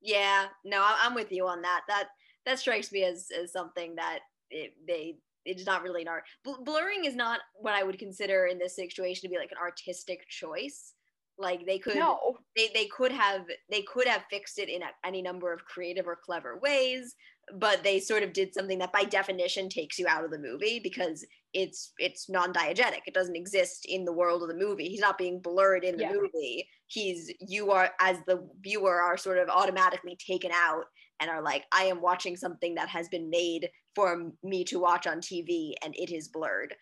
[0.00, 1.82] Yeah, no, I'm with you on that.
[1.88, 2.08] That
[2.46, 6.24] that strikes me as as something that it, they it's not really an art.
[6.44, 9.58] Bl- blurring is not what I would consider in this situation to be like an
[9.58, 10.94] artistic choice.
[11.38, 12.36] Like they could no.
[12.56, 16.06] they they could have they could have fixed it in a, any number of creative
[16.06, 17.14] or clever ways
[17.58, 20.80] but they sort of did something that by definition takes you out of the movie
[20.82, 23.00] because it's it's non-diegetic.
[23.06, 24.88] It doesn't exist in the world of the movie.
[24.88, 26.12] He's not being blurred in the yeah.
[26.12, 26.68] movie.
[26.86, 30.84] He's you are as the viewer are sort of automatically taken out
[31.20, 35.06] and are like i am watching something that has been made for me to watch
[35.06, 36.74] on tv and it is blurred.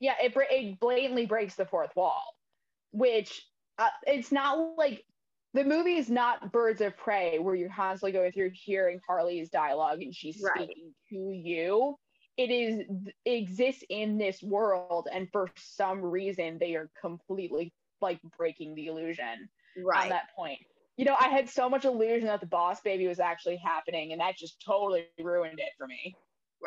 [0.00, 2.22] Yeah it, it blatantly breaks the fourth wall
[2.92, 3.42] which
[3.78, 5.04] uh, it's not like
[5.54, 10.02] the movie is not Birds of Prey, where you're constantly going through hearing Harley's dialogue
[10.02, 10.64] and she's right.
[10.64, 11.96] speaking to you.
[12.36, 12.80] It is
[13.24, 18.88] it exists in this world, and for some reason, they are completely like breaking the
[18.88, 19.48] illusion
[19.84, 20.02] right.
[20.02, 20.58] on that point.
[20.96, 24.20] You know, I had so much illusion that the boss baby was actually happening, and
[24.20, 26.16] that just totally ruined it for me.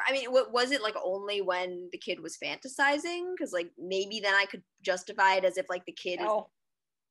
[0.08, 3.34] I mean, what was it like only when the kid was fantasizing?
[3.36, 6.28] Because like maybe then I could justify it as if like the kid is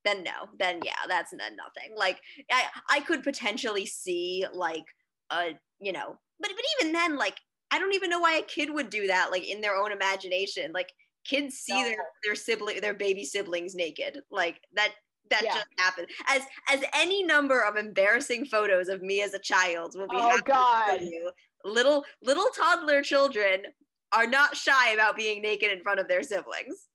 [0.07, 1.95] then no, then yeah, that's then nothing.
[1.97, 4.85] Like I I could potentially see like
[5.31, 7.37] a you know, but but even then like
[7.71, 10.73] I don't even know why a kid would do that like in their own imagination.
[10.73, 10.93] Like
[11.27, 11.89] kids see no.
[11.89, 14.93] their their sibling their baby siblings naked like that
[15.31, 15.55] that yeah.
[15.55, 20.09] just happened as as any number of embarrassing photos of me as a child will
[20.09, 21.31] be oh god you
[21.65, 23.63] little little toddler children
[24.13, 26.87] are not shy about being naked in front of their siblings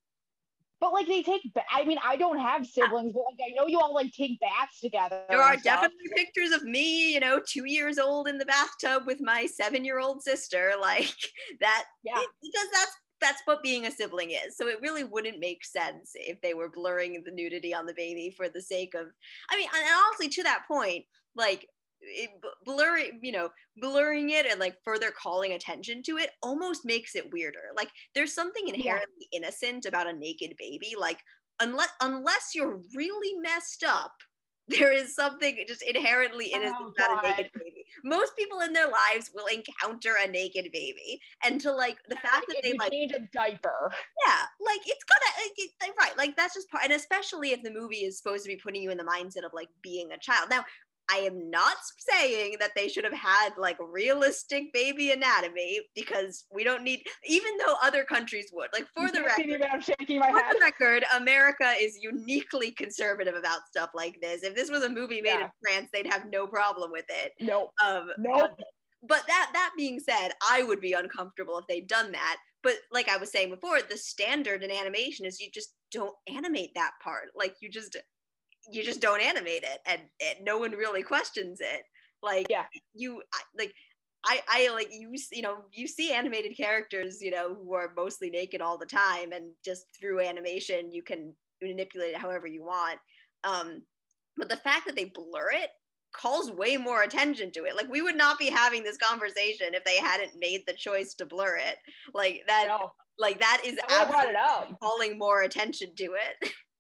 [0.82, 1.44] but like they take.
[1.54, 4.40] Ba- I mean, I don't have siblings, but like I know you all like take
[4.42, 5.22] baths together.
[5.30, 9.22] There are definitely pictures of me, you know, two years old in the bathtub with
[9.22, 10.74] my seven-year-old sister.
[10.82, 11.16] Like
[11.62, 11.86] that.
[12.04, 12.16] Yeah.
[12.16, 12.92] Because that's
[13.22, 14.58] that's what being a sibling is.
[14.58, 18.34] So it really wouldn't make sense if they were blurring the nudity on the baby
[18.36, 19.06] for the sake of.
[19.50, 21.68] I mean, and honestly, to that point, like
[22.02, 22.30] it,
[22.66, 27.32] blurring, you know, blurring it and like further calling attention to it almost makes it
[27.32, 27.72] weirder.
[27.76, 29.40] Like there's something inherently yeah.
[29.40, 30.94] innocent about a naked baby.
[31.00, 31.20] Like
[31.60, 34.14] unless unless you're really messed up,
[34.68, 37.86] there is something just inherently oh, innocent oh, about a naked baby.
[38.04, 42.46] Most people in their lives will encounter a naked baby, and to like the fact
[42.48, 43.92] that they like change a diaper.
[44.26, 46.18] Yeah, like it's gonna uh, uh, right.
[46.18, 48.92] Like that's just part, and especially if the movie is supposed to be putting you
[48.92, 50.50] in the mindset of like being a child.
[50.50, 50.64] Now,
[51.10, 56.64] I am not saying that they should have had like realistic baby anatomy because we
[56.64, 58.70] don't need, even though other countries would.
[58.74, 63.68] Like for the record, I'm shaking my for the record, America is uniquely conservative about
[63.68, 64.44] stuff like this.
[64.44, 65.46] If this was a movie made yeah.
[65.46, 67.34] in France, they'd have no problem with it.
[67.40, 67.72] Nope.
[67.86, 68.52] Um, nope.
[69.08, 72.38] but that that being said, I would be uncomfortable if they'd done that.
[72.64, 76.72] But like I was saying before, the standard in animation is you just don't animate
[76.76, 77.30] that part.
[77.36, 77.98] Like you just
[78.70, 81.84] you just don't animate it and, and no one really questions it.
[82.22, 82.66] Like yeah.
[82.94, 83.24] you
[83.58, 83.74] like
[84.24, 88.30] I, I like you you know you see animated characters you know who are mostly
[88.30, 93.00] naked all the time and just through animation you can manipulate it however you want.
[93.44, 93.82] Um
[94.38, 95.72] but the fact that they blur it
[96.14, 97.76] calls way more attention to it.
[97.76, 101.26] Like we would not be having this conversation if they hadn't made the choice to
[101.26, 101.78] blur it.
[102.14, 102.92] Like that no.
[103.18, 106.52] like that is absolutely calling more attention to it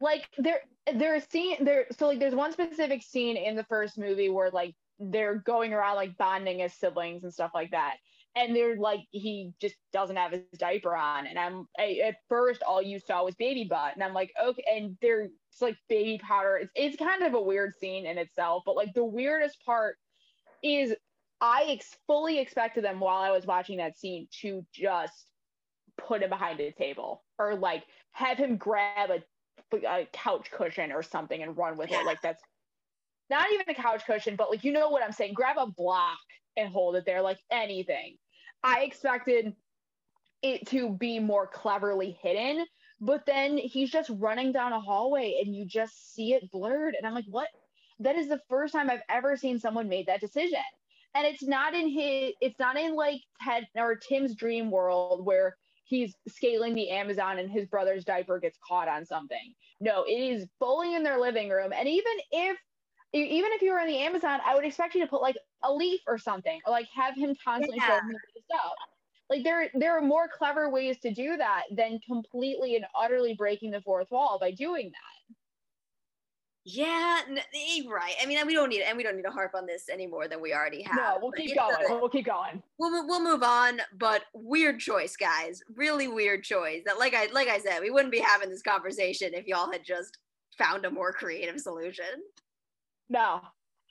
[0.00, 0.60] like there
[0.94, 4.74] there's scene there so like there's one specific scene in the first movie where like
[4.98, 7.96] they're going around like bonding as siblings and stuff like that.
[8.36, 11.26] And they're like he just doesn't have his diaper on.
[11.26, 13.94] And i'm I, at first all you saw was baby butt.
[13.94, 15.30] And i'm like okay and there's
[15.60, 16.56] like baby powder.
[16.56, 18.62] It's, it's kind of a weird scene in itself.
[18.64, 19.96] But like the weirdest part
[20.62, 20.94] is
[21.40, 25.30] i ex- fully expected them while i was watching that scene to just
[25.96, 29.22] put him behind a table or like have him grab a
[29.72, 32.04] a couch cushion or something and run with it.
[32.06, 32.42] Like that's
[33.30, 35.34] not even a couch cushion, but like you know what I'm saying.
[35.34, 36.18] Grab a block
[36.56, 38.16] and hold it there, like anything.
[38.62, 39.54] I expected
[40.42, 42.64] it to be more cleverly hidden,
[43.00, 46.94] but then he's just running down a hallway and you just see it blurred.
[46.96, 47.48] And I'm like, what?
[48.00, 50.60] That is the first time I've ever seen someone made that decision.
[51.14, 55.56] And it's not in his, it's not in like Ted or Tim's dream world where
[55.88, 59.54] he's scaling the Amazon and his brother's diaper gets caught on something.
[59.80, 61.72] No, it is fully in their living room.
[61.72, 62.56] And even if
[63.14, 65.72] even if you were in the Amazon, I would expect you to put like a
[65.72, 68.00] leaf or something, or like have him constantly yeah.
[68.00, 68.72] showing stuff.
[69.30, 73.70] Like there there are more clever ways to do that than completely and utterly breaking
[73.70, 75.36] the fourth wall by doing that.
[76.70, 78.12] Yeah, eh, right.
[78.22, 80.28] I mean, we don't need and we don't need to harp on this any more
[80.28, 80.96] than we already have.
[80.96, 81.76] No, we'll keep going.
[81.88, 82.62] A, we'll keep going.
[82.78, 85.62] We'll we'll move on, but weird choice, guys.
[85.76, 86.82] Really weird choice.
[86.84, 89.82] That like I like I said, we wouldn't be having this conversation if y'all had
[89.82, 90.18] just
[90.58, 92.04] found a more creative solution.
[93.08, 93.40] No.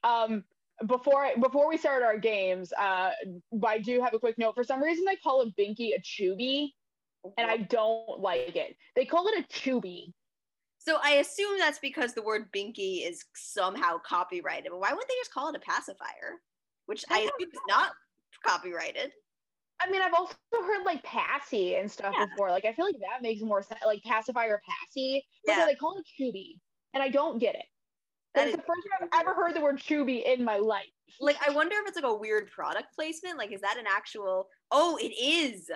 [0.03, 0.43] Um
[0.85, 3.09] before before we start our games, uh
[3.65, 4.53] I do have a quick note.
[4.53, 6.75] For some reason they call a binky a chubby,
[7.39, 8.75] and I don't like it.
[8.95, 10.13] They call it a chubby
[10.87, 14.71] so I assume that's because the word binky is somehow copyrighted.
[14.71, 16.39] But why wouldn't they just call it a pacifier?
[16.85, 17.91] Which I, I assume is not
[18.45, 19.11] copyrighted.
[19.81, 22.27] I mean, I've also heard like passy and stuff yeah.
[22.27, 22.51] before.
[22.51, 25.25] Like, I feel like that makes more sense, like pacifier passy.
[25.45, 25.65] But yeah.
[25.65, 26.57] they call it chubby,
[26.93, 27.65] and I don't get it.
[28.33, 30.85] That is the first time I've ever heard the word chubby in my life.
[31.19, 33.37] Like, I wonder if it's like a weird product placement.
[33.37, 34.47] Like, is that an actual?
[34.71, 35.69] Oh, it is.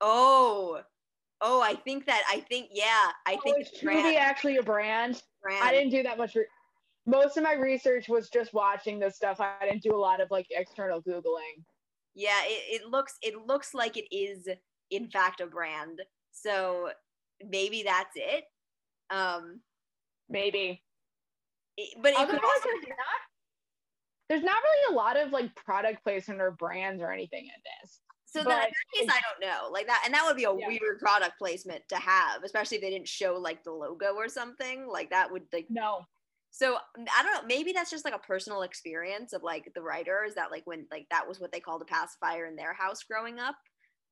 [0.00, 0.80] Oh,
[1.40, 5.22] Oh, I think that I think yeah, I oh, think is Trudy actually a brand?
[5.42, 5.62] brand?
[5.62, 6.34] I didn't do that much.
[6.34, 6.46] Re-
[7.06, 9.40] Most of my research was just watching this stuff.
[9.40, 11.62] I didn't do a lot of like external googling.
[12.14, 14.48] Yeah, it, it looks it looks like it is
[14.90, 16.00] in fact a brand.
[16.32, 16.90] So
[17.46, 18.44] maybe that's it.
[19.10, 19.60] Um,
[20.28, 20.82] maybe.
[21.76, 23.20] It, but it also, there's not
[24.28, 28.00] there's not really a lot of like product placement or brands or anything in this.
[28.30, 29.70] So but, then in that case, I don't know.
[29.70, 30.68] Like that, and that would be a yeah.
[30.68, 34.86] weird product placement to have, especially if they didn't show like the logo or something.
[34.86, 36.00] Like that would like no.
[36.50, 37.46] So I don't know.
[37.46, 41.06] Maybe that's just like a personal experience of like the writers that like when like
[41.10, 43.56] that was what they called a pacifier in their house growing up.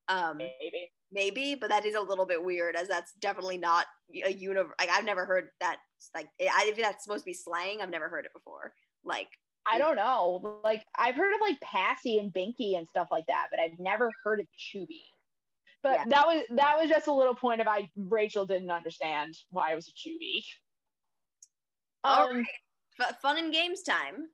[0.08, 3.86] Um, maybe, maybe, but that is a little bit weird, as that's definitely not
[4.24, 4.74] a universe.
[4.80, 5.76] Like I've never heard that.
[6.14, 8.72] Like I, if that's supposed to be slang, I've never heard it before.
[9.04, 9.28] Like
[9.70, 10.60] I don't know.
[10.64, 14.10] Like I've heard of like Passy and Binky and stuff like that, but I've never
[14.24, 15.04] heard of Chubby.
[15.82, 16.04] But yeah.
[16.08, 19.76] that was that was just a little point of I Rachel didn't understand why it
[19.76, 20.44] was a Chewie.
[22.04, 22.44] Um,
[23.00, 24.28] F- fun and games time.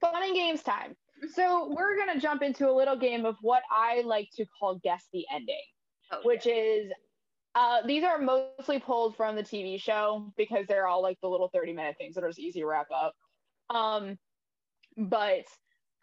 [0.00, 0.96] Fun and games time.
[1.32, 5.06] So we're gonna jump into a little game of what I like to call guess
[5.12, 5.56] the ending,
[6.12, 6.22] okay.
[6.24, 6.92] which is
[7.54, 11.48] uh, these are mostly pulled from the TV show because they're all like the little
[11.54, 13.14] 30 minute things that are just easy to wrap up.
[13.70, 14.18] Um,
[14.96, 15.44] but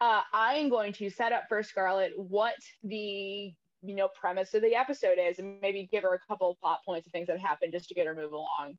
[0.00, 3.52] uh, I am going to set up for Scarlett what the
[3.84, 6.80] you know premise of the episode is, and maybe give her a couple of plot
[6.84, 8.76] points of things that happened just to get her move along.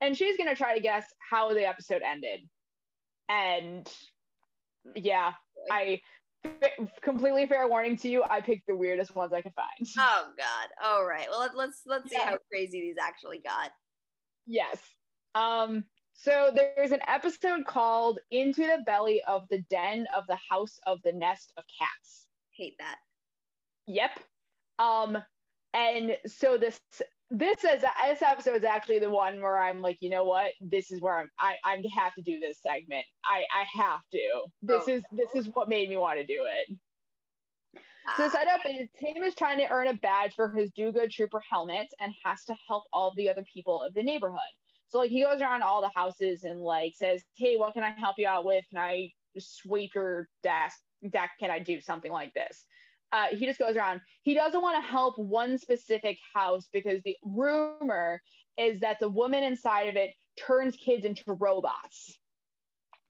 [0.00, 2.40] And she's gonna try to guess how the episode ended.
[3.28, 3.88] And
[4.94, 5.32] yeah,
[5.70, 6.00] I
[7.02, 8.22] completely fair warning to you.
[8.28, 9.88] I picked the weirdest ones I could find.
[9.98, 10.68] Oh God!
[10.84, 11.26] All right.
[11.30, 12.30] Well, let's let's see yeah.
[12.30, 13.70] how crazy these actually got.
[14.46, 14.78] Yes.
[15.34, 15.84] Um.
[16.16, 21.00] So there's an episode called "Into the Belly of the Den of the House of
[21.02, 22.96] the Nest of Cats." Hate that.
[23.86, 24.18] Yep.
[24.78, 25.18] Um.
[25.74, 26.80] And so this
[27.30, 30.52] this is this episode is actually the one where I'm like, you know what?
[30.60, 33.04] This is where I'm I, I have to do this segment.
[33.24, 34.44] I I have to.
[34.62, 34.92] This oh.
[34.92, 36.76] is this is what made me want to do it.
[38.16, 41.10] So the setup is Tim is trying to earn a badge for his do good
[41.10, 44.38] trooper helmet and has to help all the other people of the neighborhood.
[44.88, 47.90] So like he goes around all the houses and like says, Hey, what can I
[47.90, 48.64] help you out with?
[48.70, 50.78] Can I sweep your desk
[51.10, 51.32] deck?
[51.40, 52.64] Can I do something like this?
[53.12, 54.00] uh, he just goes around.
[54.22, 58.20] He doesn't want to help one specific house because the rumor
[58.58, 62.18] is that the woman inside of it turns kids into robots.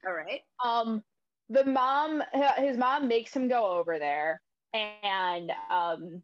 [0.07, 0.41] All right.
[0.65, 1.03] Um,
[1.49, 2.23] the mom,
[2.57, 4.41] his mom makes him go over there
[5.03, 6.23] and um,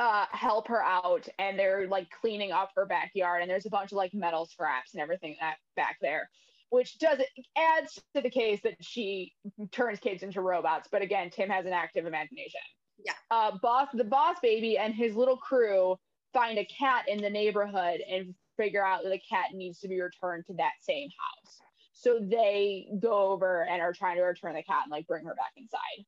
[0.00, 3.92] uh, help her out, and they're like cleaning up her backyard, and there's a bunch
[3.92, 6.28] of like metal scraps and everything that back there
[6.70, 9.32] which does it adds to the case that she
[9.72, 10.88] turns kids into robots.
[10.90, 12.60] But again, Tim has an active imagination.
[13.04, 13.12] Yeah.
[13.30, 15.96] Uh, boss, the boss baby, and his little crew
[16.32, 20.00] find a cat in the neighborhood and figure out that the cat needs to be
[20.00, 21.58] returned to that same house.
[21.92, 25.34] So they go over and are trying to return the cat and like bring her
[25.34, 26.06] back inside.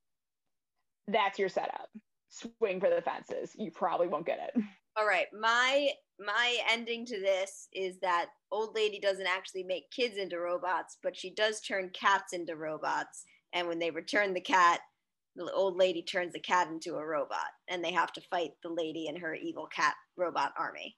[1.09, 1.89] That's your setup.
[2.33, 3.53] Swing for the fences.
[3.59, 4.63] You probably won't get it.
[4.97, 5.27] All right.
[5.39, 10.99] My my ending to this is that old lady doesn't actually make kids into robots,
[11.03, 13.25] but she does turn cats into robots.
[13.53, 14.81] And when they return the cat,
[15.37, 18.69] the old lady turns the cat into a robot, and they have to fight the
[18.71, 20.97] lady and her evil cat robot army.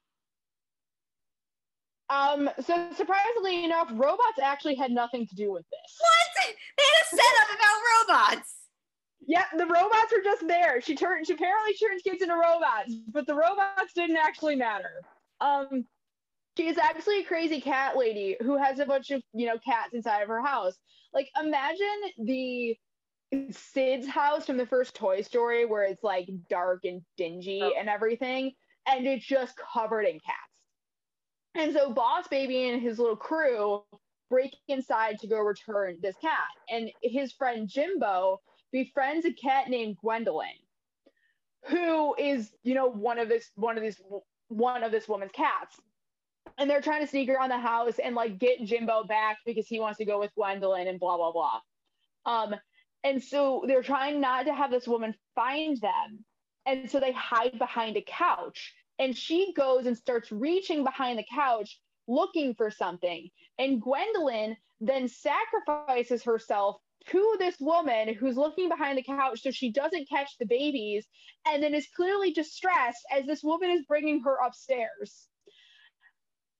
[2.09, 5.97] Um, so surprisingly enough, robots actually had nothing to do with this.
[5.99, 6.55] What?
[6.77, 8.54] They had a setup about robots.
[9.27, 10.81] Yeah, the robots were just there.
[10.81, 15.01] She turned she apparently turned kids into robots, but the robots didn't actually matter.
[15.41, 15.85] Um
[16.57, 20.21] she's actually a crazy cat lady who has a bunch of, you know, cats inside
[20.21, 20.75] of her house.
[21.13, 22.77] Like imagine the
[23.51, 27.73] Sid's house from the first Toy Story where it's like dark and dingy oh.
[27.77, 28.51] and everything,
[28.87, 30.55] and it's just covered in cats.
[31.55, 33.83] And so Boss Baby and his little crew
[34.29, 36.49] break inside to go return this cat.
[36.69, 38.41] And his friend Jimbo
[38.75, 40.59] befriends a cat named Gwendolyn,
[41.67, 44.01] who is, you know, one of this one of these
[44.49, 45.79] one of this woman's cats.
[46.57, 49.79] And they're trying to sneak around the house and like get Jimbo back because he
[49.79, 51.59] wants to go with Gwendolyn and blah blah blah.
[52.25, 52.55] Um,
[53.05, 56.25] and so they're trying not to have this woman find them.
[56.65, 58.73] And so they hide behind a couch.
[58.99, 63.29] And she goes and starts reaching behind the couch looking for something.
[63.57, 66.77] And Gwendolyn then sacrifices herself
[67.11, 71.05] to this woman who's looking behind the couch so she doesn't catch the babies
[71.47, 75.27] and then is clearly distressed as this woman is bringing her upstairs.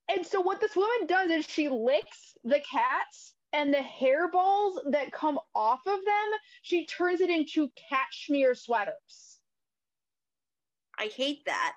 [0.08, 5.12] And so, what this woman does is she licks the cats and the hairballs that
[5.12, 9.38] come off of them, she turns it into cashmere sweaters.
[10.98, 11.74] I hate that.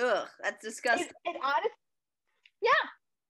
[0.00, 1.08] Ugh, that's disgusting.
[1.24, 1.74] It, it honest,
[2.62, 2.70] yeah.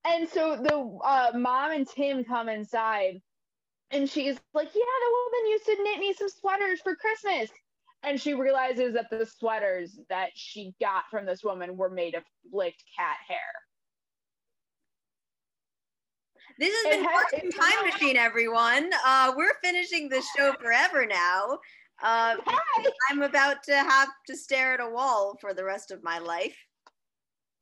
[0.05, 3.21] And so the uh, mom and Tim come inside
[3.93, 7.51] and she's like, Yeah, the woman used to knit me some sweaters for Christmas.
[8.03, 12.25] And she realizes that the sweaters that she got from this woman were made of
[12.53, 13.39] licked cat hair.
[16.59, 18.91] This has been Cartoon Time Machine, everyone.
[19.07, 21.59] Uh, we're finishing the show forever now.
[22.03, 22.37] Uh,
[23.11, 26.57] I'm about to have to stare at a wall for the rest of my life.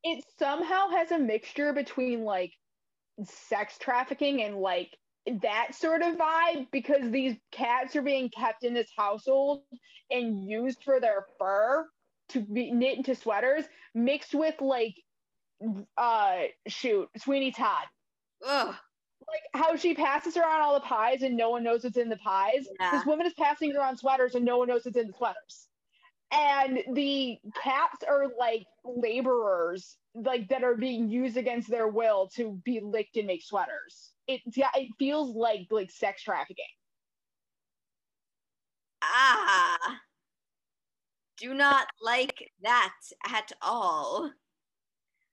[0.03, 2.53] It somehow has a mixture between like
[3.25, 4.97] sex trafficking and like
[5.43, 9.63] that sort of vibe because these cats are being kept in this household
[10.11, 11.87] and used for their fur
[12.31, 13.65] to be knit into sweaters
[13.95, 14.95] mixed with like
[15.99, 17.87] uh shoot Sweeney Todd.
[18.47, 18.75] Ugh.
[19.29, 22.17] Like how she passes around all the pies and no one knows what's in the
[22.17, 22.67] pies.
[22.81, 22.91] Yeah.
[22.93, 25.69] This woman is passing around sweaters and no one knows what's in the sweaters.
[26.33, 32.61] and the cats are like laborers like that are being used against their will to
[32.65, 36.65] be licked and make sweaters it yeah it feels like like sex trafficking
[39.03, 39.99] ah
[41.39, 42.95] do not like that
[43.27, 44.31] at all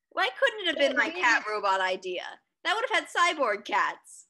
[0.09, 2.23] why couldn't it have been my cat robot idea
[2.63, 4.25] that would have had cyborg cats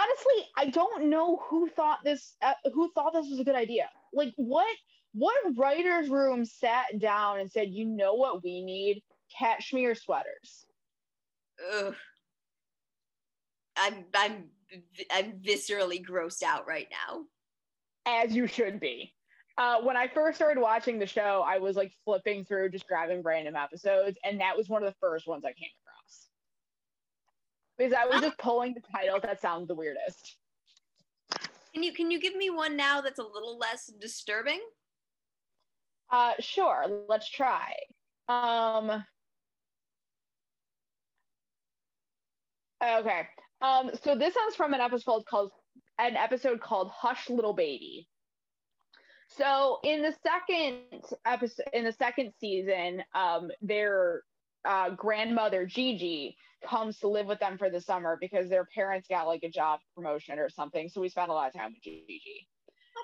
[0.00, 3.88] honestly i don't know who thought this uh, who thought this was a good idea
[4.12, 4.76] like what
[5.14, 9.02] what writer's room sat down and said, you know what we need?
[9.38, 10.66] Cashmere sweaters.
[11.74, 11.94] Ugh.
[13.76, 14.44] I'm I'm
[15.10, 17.24] I'm viscerally grossed out right now.
[18.06, 19.14] As you should be.
[19.58, 23.22] Uh, when I first started watching the show, I was like flipping through, just grabbing
[23.22, 26.28] random episodes, and that was one of the first ones I came across.
[27.76, 30.36] Because I was just pulling the titles that sound the weirdest.
[31.74, 34.60] Can you can you give me one now that's a little less disturbing?
[36.10, 37.72] Uh, sure, let's try.
[38.28, 39.04] Um,
[42.82, 43.28] okay.
[43.62, 45.50] Um, so this one's from an episode called
[45.98, 48.08] an episode called Hush Little Baby.
[49.28, 50.78] So in the second
[51.24, 54.22] episode, in the second season, um, their
[54.64, 56.36] uh, grandmother Gigi
[56.68, 59.80] comes to live with them for the summer because their parents got like a job
[59.96, 60.88] promotion or something.
[60.88, 62.46] So we spent a lot of time with Gigi.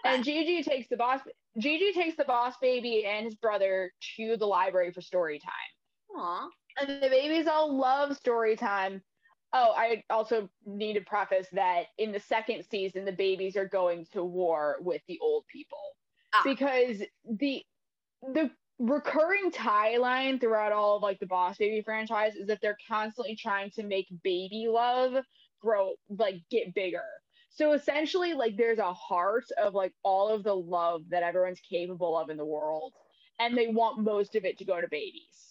[0.04, 0.14] Okay.
[0.14, 1.20] And Gigi takes the boss.
[1.58, 6.20] Gigi takes the boss baby and his brother to the library for story time.
[6.20, 6.48] Aww.
[6.80, 9.02] And the babies all love story time.
[9.52, 14.06] Oh, I also need to preface that in the second season, the babies are going
[14.12, 15.78] to war with the old people
[16.34, 16.42] ah.
[16.44, 17.64] because the
[18.34, 22.76] the recurring tie line throughout all of like the Boss Baby franchise is that they're
[22.86, 25.14] constantly trying to make baby love
[25.60, 27.04] grow like get bigger.
[27.50, 32.16] So essentially, like there's a heart of like all of the love that everyone's capable
[32.16, 32.92] of in the world,
[33.40, 35.47] and they want most of it to go to babies.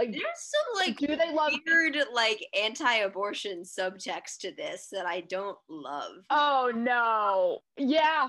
[0.00, 5.20] Like there's some like do they love weird like anti-abortion subtext to this that I
[5.20, 6.12] don't love.
[6.30, 7.58] Oh no.
[7.76, 8.28] Yeah.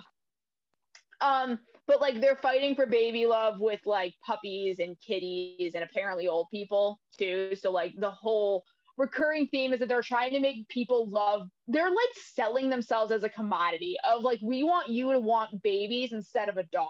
[1.21, 6.27] Um, but like they're fighting for baby love with like puppies and kitties and apparently
[6.27, 7.55] old people too.
[7.55, 8.65] So like the whole
[8.97, 13.23] recurring theme is that they're trying to make people love they're like selling themselves as
[13.23, 16.89] a commodity of like we want you to want babies instead of a dog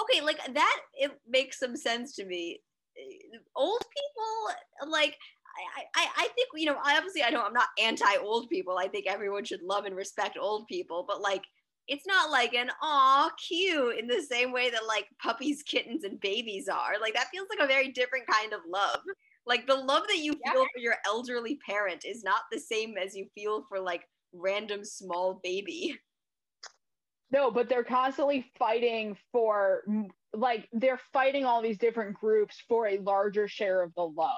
[0.00, 2.60] okay like that it makes some sense to me
[3.56, 5.16] old people like
[5.76, 8.88] I, I, I think you know obviously I don't I'm not anti old people I
[8.88, 11.44] think everyone should love and respect old people but like
[11.88, 16.20] it's not like an aw cute in the same way that like puppies kittens and
[16.20, 19.00] babies are like that feels like a very different kind of love
[19.48, 20.52] like the love that you yeah.
[20.52, 24.84] feel for your elderly parent is not the same as you feel for like random
[24.84, 25.98] small baby.
[27.30, 29.82] No, but they're constantly fighting for
[30.34, 34.30] like they're fighting all these different groups for a larger share of the love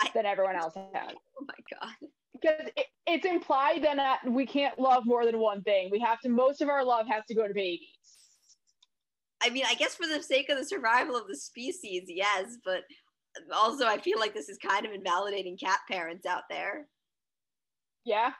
[0.00, 1.14] I, that everyone else has.
[1.40, 2.10] Oh my god.
[2.32, 5.88] Because it, it's implied then that we can't love more than one thing.
[5.90, 7.88] We have to most of our love has to go to babies.
[9.42, 12.82] I mean, I guess for the sake of the survival of the species, yes, but
[13.52, 16.86] also I feel like this is kind of invalidating cat parents out there.
[18.04, 18.32] Yeah.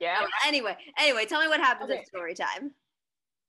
[0.00, 0.22] Yeah.
[0.46, 2.00] Anyway, anyway, tell me what happens okay.
[2.00, 2.72] at story time.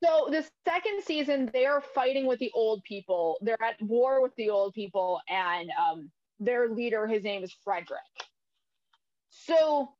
[0.03, 3.37] So the second season, they are fighting with the old people.
[3.41, 7.99] They're at war with the old people, and um, their leader, his name is Frederick.
[9.29, 9.93] So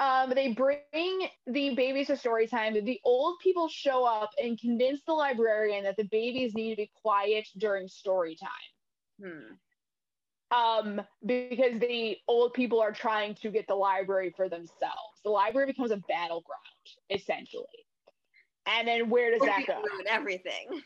[0.00, 2.74] um, they bring the babies to story time.
[2.74, 6.90] The old people show up and convince the librarian that the babies need to be
[7.02, 8.50] quiet during story time.
[9.22, 9.54] Hmm
[10.54, 15.20] um, because the old people are trying to get the library for themselves.
[15.24, 16.60] The library becomes a battleground,
[17.10, 17.83] essentially.
[18.66, 19.74] And then where does old that go?
[19.74, 20.82] Ruin everything.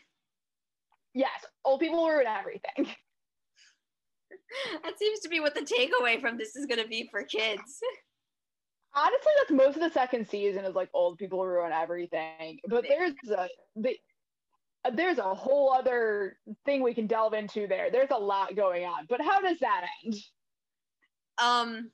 [1.13, 2.93] Yes, old people ruin everything.
[4.83, 7.79] that seems to be what the takeaway from this is going to be for kids.
[8.95, 12.59] Honestly, that's most of the second season is like old people ruin everything.
[12.67, 13.95] But there's a the,
[14.85, 17.91] uh, there's a whole other thing we can delve into there.
[17.91, 20.15] There's a lot going on, but how does that end?
[21.41, 21.91] Um,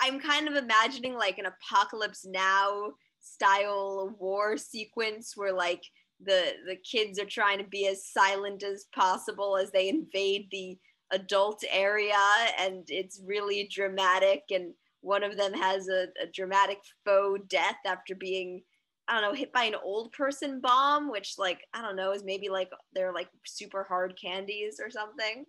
[0.00, 5.82] I, am kind of imagining like an apocalypse now style war sequence where like
[6.24, 10.78] the the kids are trying to be as silent as possible as they invade the
[11.12, 12.14] adult area,
[12.58, 14.42] and it's really dramatic.
[14.50, 18.62] And one of them has a, a dramatic faux death after being
[19.08, 22.24] I don't know, hit by an old person bomb, which like I don't know is
[22.24, 25.44] maybe like they're like super hard candies or something.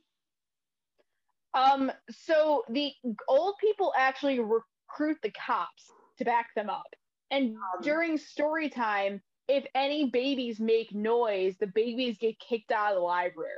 [1.54, 2.92] Um, so the
[3.28, 5.86] old people actually recruit the cops
[6.18, 6.88] to back them up,
[7.34, 12.92] and um, during story time, if any babies make noise, the babies get kicked out
[12.92, 13.50] of the library.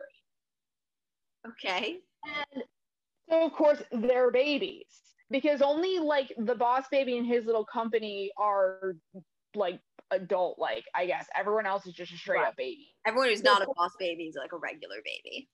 [1.48, 1.98] Okay.
[2.54, 2.64] And
[3.30, 4.88] so, of course, they're babies
[5.30, 8.96] because only like the boss baby and his little company are
[9.56, 9.80] like
[10.12, 12.50] adult like i guess everyone else is just a straight right.
[12.50, 15.48] up baby everyone who's not a boss baby is like a regular baby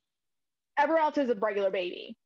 [0.78, 2.18] everyone else is a regular baby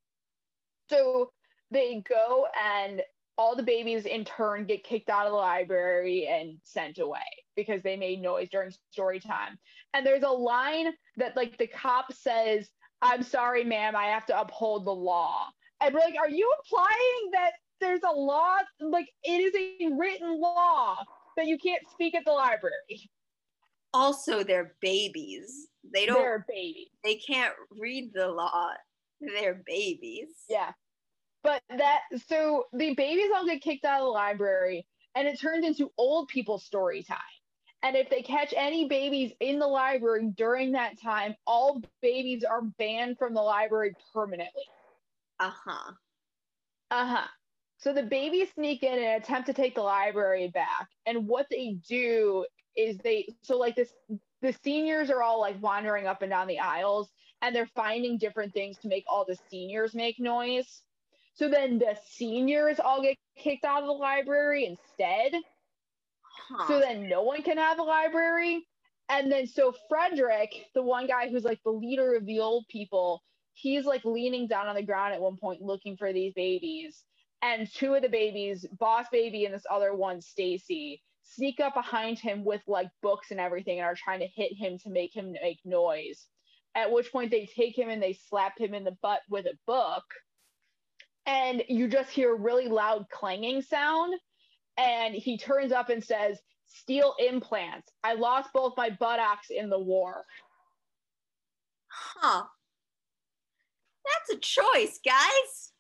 [0.90, 1.30] so
[1.72, 3.02] they go and
[3.38, 7.20] all the babies in turn get kicked out of the library and sent away
[7.56, 9.58] because they made noise during story time
[9.94, 12.70] and there's a line that like the cop says
[13.02, 15.48] i'm sorry ma'am i have to uphold the law
[15.82, 20.40] and we're like are you implying that there's a law like it is a written
[20.40, 20.98] law
[21.38, 23.10] that you can't speak at the library.
[23.94, 25.68] Also, they're babies.
[25.94, 26.18] They don't.
[26.18, 26.90] They're babies.
[27.04, 28.70] They can't read the law.
[29.22, 30.30] They're babies.
[30.50, 30.72] Yeah,
[31.46, 35.66] but that so the babies all get kicked out of the library, and it turns
[35.66, 37.20] into old people story time.
[37.84, 42.64] And if they catch any babies in the library during that time, all babies are
[42.80, 44.64] banned from the library permanently.
[45.40, 45.92] Uh huh.
[46.90, 47.28] Uh huh.
[47.78, 50.90] So the babies sneak in and attempt to take the library back.
[51.06, 53.94] And what they do is they so like this
[54.42, 57.12] the seniors are all like wandering up and down the aisles
[57.44, 60.82] and they're finding different things to make all the seniors make noise.
[61.36, 65.34] So then the seniors all get kicked out of the library instead.
[66.50, 66.68] Huh.
[66.68, 68.66] So then no one can have a library.
[69.10, 73.22] And then so Frederick, the one guy who's like the leader of the old people,
[73.54, 77.04] he's like leaning down on the ground at one point looking for these babies
[77.42, 82.18] and two of the babies, Boss Baby and this other one, Stacy, sneak up behind
[82.18, 85.34] him with like books and everything and are trying to hit him to make him
[85.34, 86.28] make noise.
[86.76, 89.58] At which point they take him and they slap him in the butt with a
[89.68, 90.04] book.
[91.26, 94.14] And you just hear a really loud clanging sound.
[94.78, 97.92] And he turns up and says, Steel implants.
[98.04, 100.26] I lost both my buttocks in the war.
[101.88, 102.44] Huh.
[104.06, 105.72] That's a choice, guys.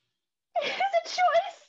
[0.61, 1.65] it's a choice.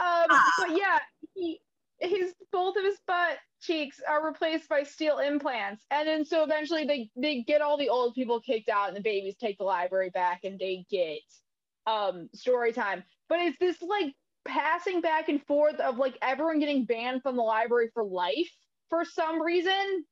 [0.00, 0.50] Um, ah.
[0.58, 0.98] but yeah,
[1.34, 1.60] he
[2.00, 6.84] his both of his butt cheeks are replaced by steel implants, and then so eventually
[6.84, 10.10] they they get all the old people kicked out, and the babies take the library
[10.10, 11.20] back, and they get
[11.86, 13.02] um story time.
[13.28, 17.42] But it's this like passing back and forth of like everyone getting banned from the
[17.42, 18.50] library for life
[18.88, 20.04] for some reason.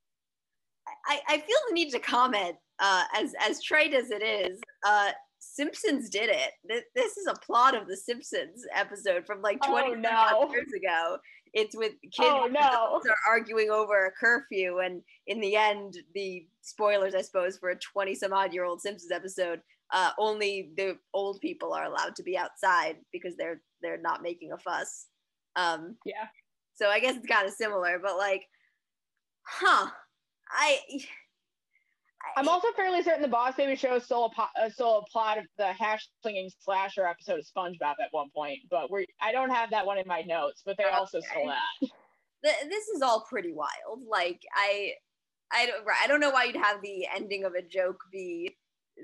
[1.06, 4.60] I, I feel the need to comment uh, as as trite as it is.
[4.86, 6.84] Uh, Simpsons did it.
[6.94, 10.50] This is a plot of the Simpsons episode from like 20 oh, no.
[10.52, 11.16] years ago.
[11.52, 12.60] It's with kids oh, no.
[12.60, 17.78] are arguing over a curfew, and in the end, the spoilers, I suppose, for a
[17.78, 19.60] 20 some odd year old Simpsons episode,
[19.92, 24.52] uh, only the old people are allowed to be outside because they're they're not making
[24.52, 25.06] a fuss.
[25.56, 26.26] Um, yeah.
[26.74, 28.42] So I guess it's kind of similar, but like,
[29.42, 29.90] huh?
[30.50, 30.78] I
[32.36, 35.38] I'm also fairly certain the Boss Baby show stole a, po- uh, stole a plot
[35.38, 39.50] of the hash slinging slasher episode of SpongeBob at one point, but we I don't
[39.50, 40.94] have that one in my notes, but they okay.
[40.94, 41.88] also stole that.
[42.42, 44.02] The, this is all pretty wild.
[44.08, 44.92] Like I,
[45.52, 48.56] I don't, I don't know why you'd have the ending of a joke be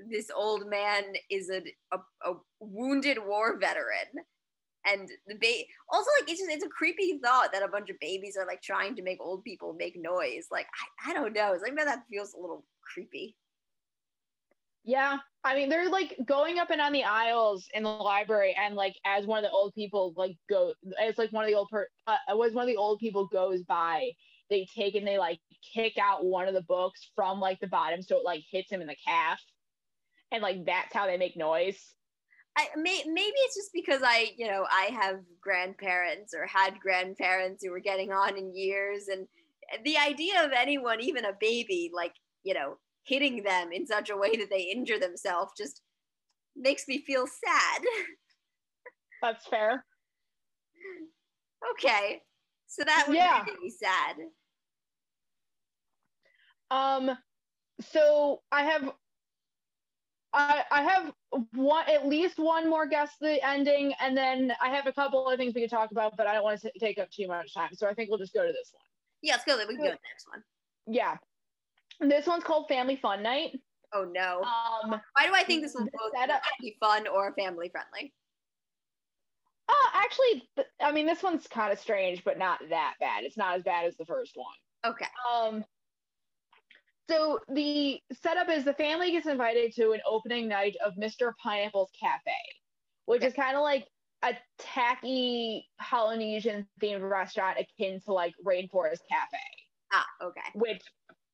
[0.09, 1.61] this old man is a,
[1.91, 4.25] a, a wounded war veteran
[4.85, 8.37] and the also like it's just it's a creepy thought that a bunch of babies
[8.37, 10.67] are like trying to make old people make noise like
[11.05, 12.63] i, I don't know something about that feels a little
[12.93, 13.35] creepy.
[14.83, 18.75] Yeah, I mean they're like going up and down the aisles in the library, and
[18.75, 21.67] like as one of the old people like go, as like one of the old
[21.69, 24.09] per, uh, was one of the old people goes by,
[24.49, 25.39] they take and they like
[25.73, 28.79] kick out one of the books from like the bottom, so it like hits him
[28.79, 29.41] in the calf,
[30.31, 31.93] and like that's how they make noise.
[32.57, 37.63] I may, maybe it's just because I, you know, I have grandparents or had grandparents
[37.63, 39.27] who were getting on in years, and
[39.83, 42.13] the idea of anyone, even a baby, like
[42.47, 45.81] you know, hitting them in such a way that they injure themselves just
[46.55, 47.81] makes me feel sad.
[49.21, 49.83] That's fair.
[51.71, 52.21] Okay.
[52.67, 53.43] So that would yeah.
[53.45, 54.15] make me sad.
[56.71, 57.17] Um
[57.81, 58.91] so I have
[60.33, 61.13] I I have
[61.53, 65.37] one at least one more guess the ending and then I have a couple of
[65.37, 67.69] things we could talk about but I don't want to take up too much time.
[67.73, 68.83] So I think we'll just go to this one.
[69.21, 69.57] Yeah, let's go.
[69.57, 70.43] We can go to the next one.
[70.87, 71.17] Yeah.
[71.99, 73.59] This one's called Family Fun Night.
[73.93, 74.41] Oh no.
[74.41, 76.31] Um, Why do I think this will both
[76.61, 78.13] be fun or family friendly?
[79.69, 80.49] Uh, actually,
[80.81, 83.23] I mean, this one's kind of strange, but not that bad.
[83.23, 84.93] It's not as bad as the first one.
[84.93, 85.07] Okay.
[85.29, 85.65] Um,
[87.09, 91.31] so the setup is the family gets invited to an opening night of Mr.
[91.41, 92.31] Pineapple's Cafe,
[93.05, 93.27] which okay.
[93.27, 93.87] is kind of like
[94.23, 99.37] a tacky Polynesian themed restaurant akin to like Rainforest Cafe.
[99.93, 100.41] Ah, okay.
[100.53, 100.81] Which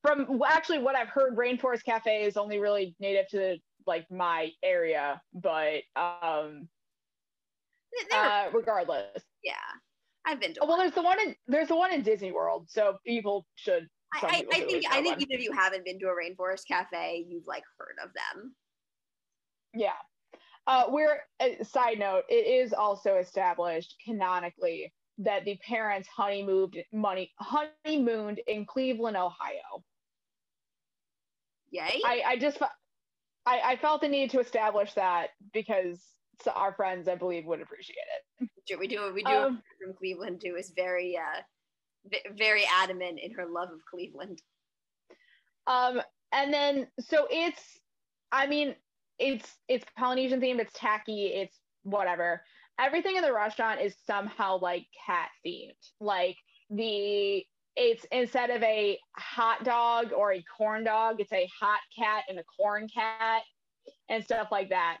[0.04, 5.20] from actually what I've heard, Rainforest Cafe is only really native to like my area,
[5.32, 6.68] but um
[8.12, 9.22] uh, regardless.
[9.42, 9.54] Yeah.
[10.26, 12.66] I've been to oh, well there's the one in there's the one in Disney World,
[12.68, 16.06] so people should I, I, I think I think even if you haven't been to
[16.06, 18.54] a rainforest cafe, you've like heard of them.
[19.74, 19.90] Yeah.
[20.66, 22.24] Uh, we're uh, side note.
[22.28, 29.84] It is also established canonically that the parents honeymooned money honeymooned in Cleveland, Ohio.
[31.74, 32.00] Yay!
[32.04, 32.62] I, I just
[33.46, 36.00] I, I felt the need to establish that because
[36.54, 37.96] our friends, I believe, would appreciate
[38.40, 38.78] it.
[38.78, 41.40] We do what we do um, from Cleveland too is very uh
[42.36, 44.40] very adamant in her love of Cleveland.
[45.66, 46.00] Um,
[46.32, 47.80] and then so it's,
[48.30, 48.76] I mean,
[49.18, 52.42] it's it's Polynesian themed, it's tacky, it's whatever.
[52.78, 55.72] Everything in the restaurant is somehow like cat themed.
[56.00, 56.36] Like
[56.70, 57.44] the
[57.76, 62.38] it's instead of a hot dog or a corn dog, it's a hot cat and
[62.38, 63.42] a corn cat
[64.08, 64.98] and stuff like that.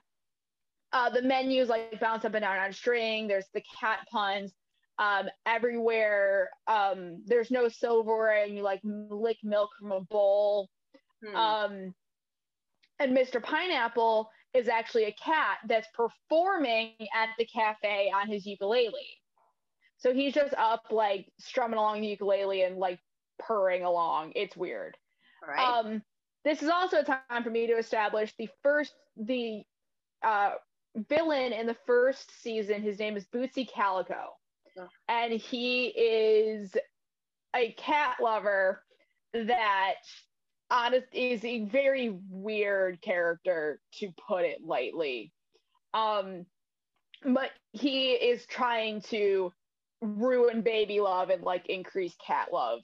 [0.92, 3.26] Uh, the menus like bounce up and down on a string.
[3.26, 4.52] There's the cat puns
[4.98, 6.50] um, everywhere.
[6.66, 10.68] Um, there's no silverware, and you like lick milk from a bowl.
[11.24, 11.36] Hmm.
[11.36, 11.94] Um,
[13.00, 13.42] and Mr.
[13.42, 18.92] Pineapple is actually a cat that's performing at the cafe on his ukulele.
[20.04, 23.00] So he's just up like strumming along the ukulele and like
[23.38, 24.32] purring along.
[24.36, 24.96] It's weird.
[25.46, 25.58] Right.
[25.58, 26.02] Um,
[26.44, 29.62] this is also a time for me to establish the first the
[30.22, 30.50] uh,
[31.08, 32.82] villain in the first season.
[32.82, 34.34] His name is Bootsy Calico
[35.08, 36.74] and he is
[37.54, 38.82] a cat lover
[39.32, 39.94] that
[40.70, 45.32] honest is a very weird character to put it lightly
[45.92, 46.46] um
[47.24, 49.52] but he is trying to
[50.04, 52.80] ruin baby love and like increase cat love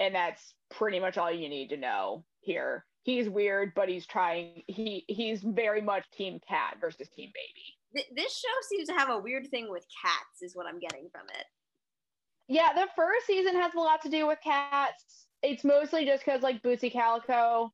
[0.00, 4.62] and that's pretty much all you need to know here he's weird but he's trying
[4.66, 9.10] he he's very much team cat versus team baby th- this show seems to have
[9.10, 11.46] a weird thing with cats, is what I'm getting from it.
[12.48, 15.26] Yeah, the first season has a lot to do with cats.
[15.42, 17.72] It's mostly just because like Bootsy Calico.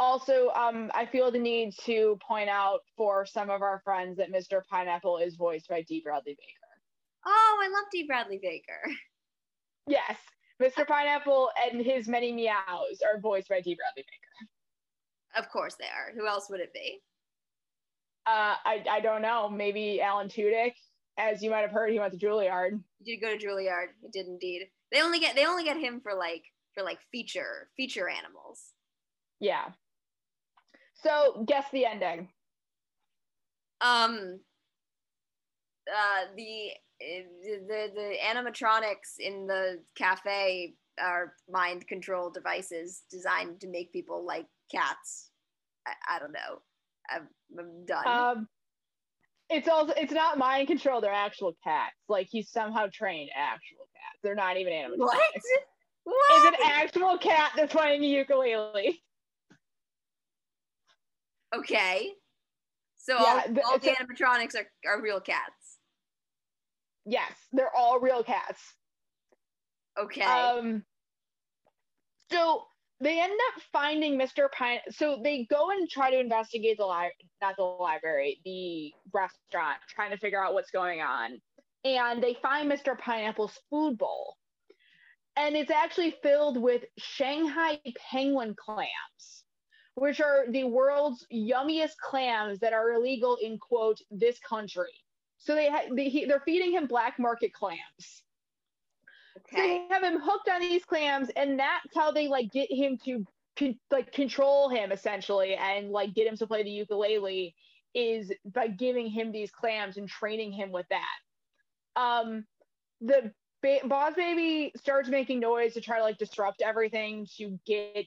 [0.00, 4.32] Also, um, I feel the need to point out for some of our friends that
[4.32, 4.62] Mr.
[4.70, 6.00] Pineapple is voiced by D.
[6.04, 6.67] Bradley Baker.
[7.26, 8.06] Oh, I love D.
[8.06, 8.80] Bradley Baker.
[9.86, 10.18] Yes,
[10.62, 10.86] Mr.
[10.86, 13.74] Pineapple and his many meows are voiced by D.
[13.74, 14.48] Bradley Baker.
[15.36, 16.12] Of course they are.
[16.14, 17.00] Who else would it be?
[18.26, 19.48] Uh, I, I don't know.
[19.48, 20.74] Maybe Alan Tudyk.
[21.18, 22.78] As you might have heard, he went to Juilliard.
[23.02, 23.88] He did go to Juilliard.
[24.02, 24.68] He did indeed.
[24.92, 26.44] They only get they only get him for like
[26.74, 28.72] for like feature feature animals.
[29.40, 29.64] Yeah.
[31.02, 32.28] So guess the ending.
[33.80, 34.40] Um.
[35.88, 36.70] Uh, the
[37.00, 44.46] the the animatronics in the cafe are mind control devices designed to make people like
[44.70, 45.30] cats.
[45.86, 46.60] I, I don't know.
[47.10, 47.28] I'm,
[47.58, 48.06] I'm done.
[48.06, 48.48] Um,
[49.48, 51.00] it's also it's not mind control.
[51.00, 51.94] They're actual cats.
[52.08, 54.18] Like he's somehow trained actual cats.
[54.22, 54.98] They're not even animatronics.
[54.98, 55.20] What?
[56.04, 56.16] What?
[56.30, 59.02] It's an actual cat that's playing a ukulele.
[61.54, 62.12] Okay.
[62.96, 65.57] So yeah, all, all the animatronics are, are real cats.
[67.08, 68.60] Yes, they're all real cats.
[69.98, 70.20] Okay.
[70.20, 70.84] Um.
[72.30, 72.64] So
[73.00, 74.50] they end up finding Mr.
[74.52, 74.80] Pine.
[74.90, 80.10] So they go and try to investigate the library, not the library, the restaurant, trying
[80.10, 81.40] to figure out what's going on.
[81.84, 82.98] And they find Mr.
[82.98, 84.36] Pineapple's food bowl.
[85.36, 87.78] And it's actually filled with Shanghai
[88.10, 89.44] penguin clams,
[89.94, 94.92] which are the world's yummiest clams that are illegal in, quote, this country.
[95.38, 98.22] So they, ha- they he, they're feeding him black market clams.
[99.36, 99.56] Okay.
[99.56, 102.98] So they have him hooked on these clams, and that's how they like get him
[103.04, 103.24] to
[103.58, 107.54] con- like control him essentially, and like get him to play the ukulele
[107.94, 112.00] is by giving him these clams and training him with that.
[112.00, 112.44] Um,
[113.00, 113.32] the
[113.62, 118.06] ba- boss baby starts making noise to try to like disrupt everything to get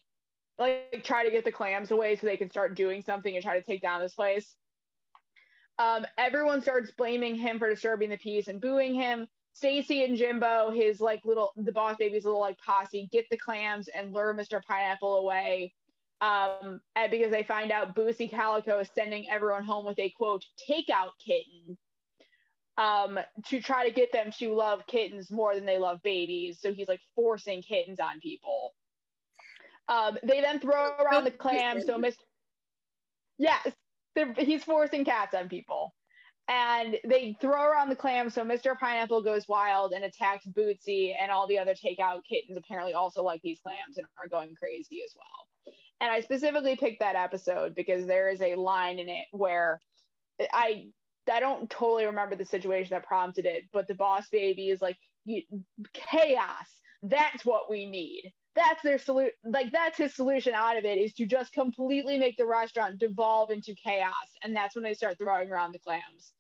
[0.60, 3.60] like try to get the clams away so they can start doing something and try
[3.60, 4.56] to take down this place.
[5.82, 9.28] Um, everyone starts blaming him for disturbing the peace and booing him.
[9.54, 13.88] Stacy and Jimbo, his like little the boss baby's little like posse, get the clams
[13.88, 14.62] and lure Mr.
[14.64, 15.74] Pineapple away.
[16.22, 20.46] Um, and because they find out Bootsy Calico is sending everyone home with a quote
[20.70, 21.78] takeout kitten.
[22.78, 26.60] Um, to try to get them to love kittens more than they love babies.
[26.62, 28.74] So he's like forcing kittens on people.
[29.90, 31.86] Um, they then throw around the clams.
[31.86, 32.16] So Mr.
[33.38, 33.68] Yes,
[34.38, 35.94] he's forcing cats on people.
[36.48, 38.34] and they throw around the clams.
[38.34, 38.78] So Mr.
[38.78, 43.42] Pineapple goes wild and attacks Bootsy, and all the other takeout kittens apparently also like
[43.44, 45.48] these clams and are going crazy as well.
[46.02, 49.82] And I specifically picked that episode because there is a line in it where
[50.54, 50.88] I
[51.32, 54.98] I don't totally remember the situation that prompted it, but the boss baby is like
[55.94, 56.68] chaos.
[57.04, 58.34] That's what we need.
[58.56, 59.32] That's their solution.
[59.46, 63.50] Like that's his solution out of it is to just completely make the restaurant devolve
[63.50, 64.12] into chaos,
[64.44, 66.34] and that's when they start throwing around the clams.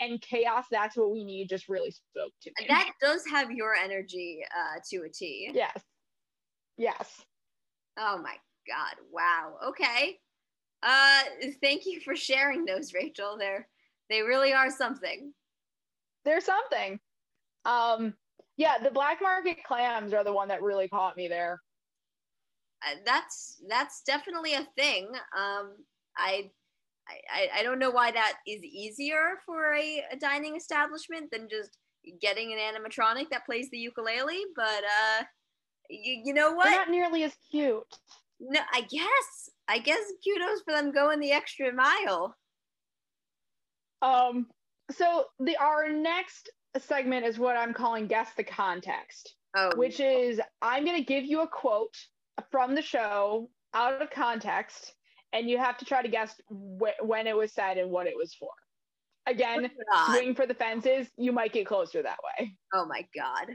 [0.00, 2.66] And chaos that's what we need just really spoke to me.
[2.68, 5.50] that does have your energy uh, to a t.
[5.52, 5.82] Yes.
[6.76, 7.22] Yes.
[7.98, 10.18] Oh my god wow okay.
[10.82, 11.20] Uh
[11.60, 13.36] thank you for sharing those rachel.
[13.38, 13.68] They're
[14.08, 15.34] they really are something.
[16.24, 17.00] They're something.
[17.64, 18.14] Um
[18.58, 21.58] yeah the black market clams are the one that really caught me there
[22.86, 25.72] uh, that's that's definitely a thing um
[26.18, 26.50] i
[27.32, 31.78] I, I don't know why that is easier for a, a dining establishment than just
[32.20, 35.24] getting an animatronic that plays the ukulele, but uh,
[35.88, 36.64] you, you know what?
[36.64, 37.82] They're not nearly as cute.
[38.40, 39.50] No, I guess.
[39.68, 42.36] I guess kudos for them going the extra mile.
[44.00, 44.46] Um,
[44.90, 46.50] so the our next
[46.80, 49.34] segment is what I'm calling guess the context.
[49.56, 49.72] Oh.
[49.76, 51.96] Which is I'm gonna give you a quote
[52.50, 54.94] from the show out of context
[55.32, 58.14] and you have to try to guess wh- when it was said and what it
[58.16, 58.50] was for.
[59.26, 59.70] Again,
[60.06, 61.06] swing for the fences.
[61.18, 62.56] You might get closer that way.
[62.72, 63.48] Oh my god.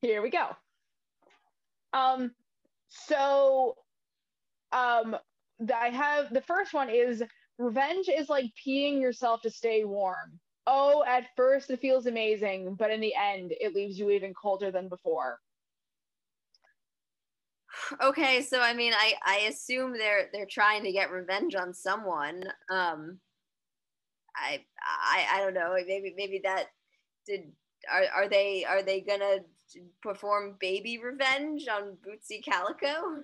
[0.00, 0.48] Here we go.
[1.92, 2.32] Um,
[2.88, 3.74] so,
[4.72, 5.16] um,
[5.74, 7.22] I have the first one is
[7.58, 10.40] revenge is like peeing yourself to stay warm.
[10.70, 14.70] Oh, at first it feels amazing, but in the end, it leaves you even colder
[14.70, 15.40] than before.
[18.02, 22.42] Okay so i mean i i assume they're they're trying to get revenge on someone.
[22.70, 23.20] Um
[24.36, 25.74] i i i don't know.
[25.86, 26.66] Maybe maybe that
[27.26, 27.52] did
[27.92, 29.38] are are they are they gonna
[30.02, 33.22] perform baby revenge on bootsy calico?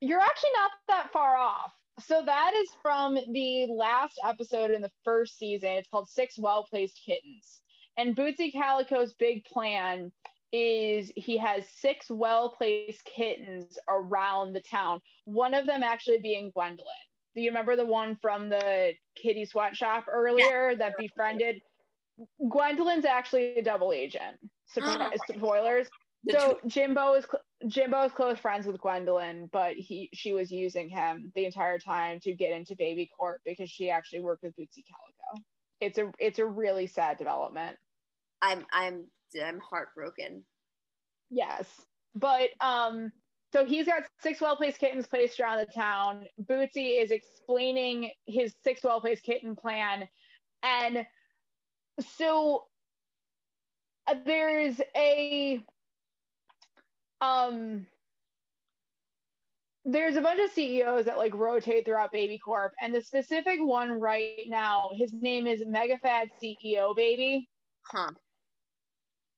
[0.00, 4.90] You're actually not that far off so that is from the last episode in the
[5.04, 7.60] first season it's called six well-placed kittens
[7.96, 10.10] and bootsy calico's big plan
[10.52, 15.00] is he has six well placed kittens around the town.
[15.24, 16.86] One of them actually being Gwendolyn.
[17.34, 20.76] Do you remember the one from the kitty sweatshop earlier yeah.
[20.78, 21.60] that befriended?
[22.48, 24.36] Gwendolyn's actually a double agent.
[24.66, 25.36] Surprise, uh-huh.
[25.36, 25.88] spoilers.
[26.30, 27.26] So Jimbo is
[27.66, 32.20] Jimbo is close friends with Gwendolyn, but he she was using him the entire time
[32.20, 35.44] to get into Baby Corp because she actually worked with Bootsy Calico.
[35.80, 37.76] It's a it's a really sad development.
[38.42, 39.06] I'm I'm
[39.42, 40.44] I'm heartbroken.
[41.30, 41.66] Yes.
[42.14, 43.10] But um
[43.52, 46.26] so he's got six well placed kittens placed around the town.
[46.42, 50.06] Bootsy is explaining his six well placed kitten plan.
[50.62, 51.06] And
[52.16, 52.64] so
[54.06, 55.62] uh, there's a
[57.20, 57.86] um
[59.86, 63.92] there's a bunch of CEOs that like rotate throughout Baby Corp, and the specific one
[64.00, 67.48] right now, his name is Megafat CEO Baby.
[67.82, 68.10] Huh.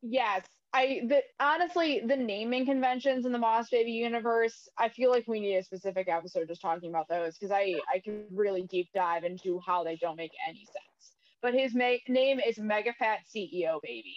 [0.00, 5.26] Yes, I the honestly the naming conventions in the Boss Baby universe, I feel like
[5.28, 8.88] we need a specific episode just talking about those because I I can really deep
[8.94, 11.16] dive into how they don't make any sense.
[11.42, 14.16] But his ma- name is Mega Fat CEO Baby.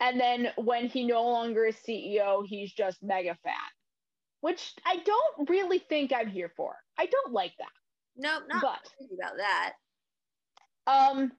[0.00, 3.70] And then when he no longer is CEO, he's just mega fat,
[4.40, 6.76] which I don't really think I'm here for.
[6.98, 7.68] I don't like that.
[8.16, 9.72] No, not but, about that.
[10.86, 11.32] Um,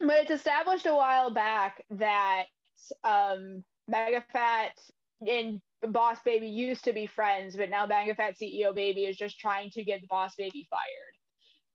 [0.00, 2.44] but it's established a while back that
[3.04, 4.70] um, MegaFat
[5.26, 9.70] and Boss Baby used to be friends, but now MegaFat CEO Baby is just trying
[9.70, 10.80] to get Boss Baby fired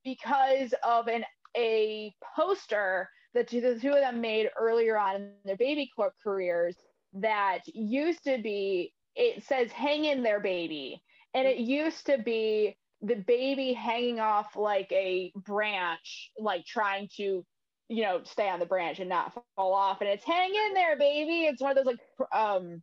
[0.04, 1.24] because of an
[1.56, 6.76] a poster that the two of them made earlier on in their Baby Corp careers
[7.14, 11.02] that used to be it says hang in there baby
[11.34, 17.44] and it used to be the baby hanging off like a branch like trying to
[17.92, 20.00] you know, stay on the branch and not fall off.
[20.00, 21.42] And it's hang in there, baby.
[21.44, 22.82] It's one of those like um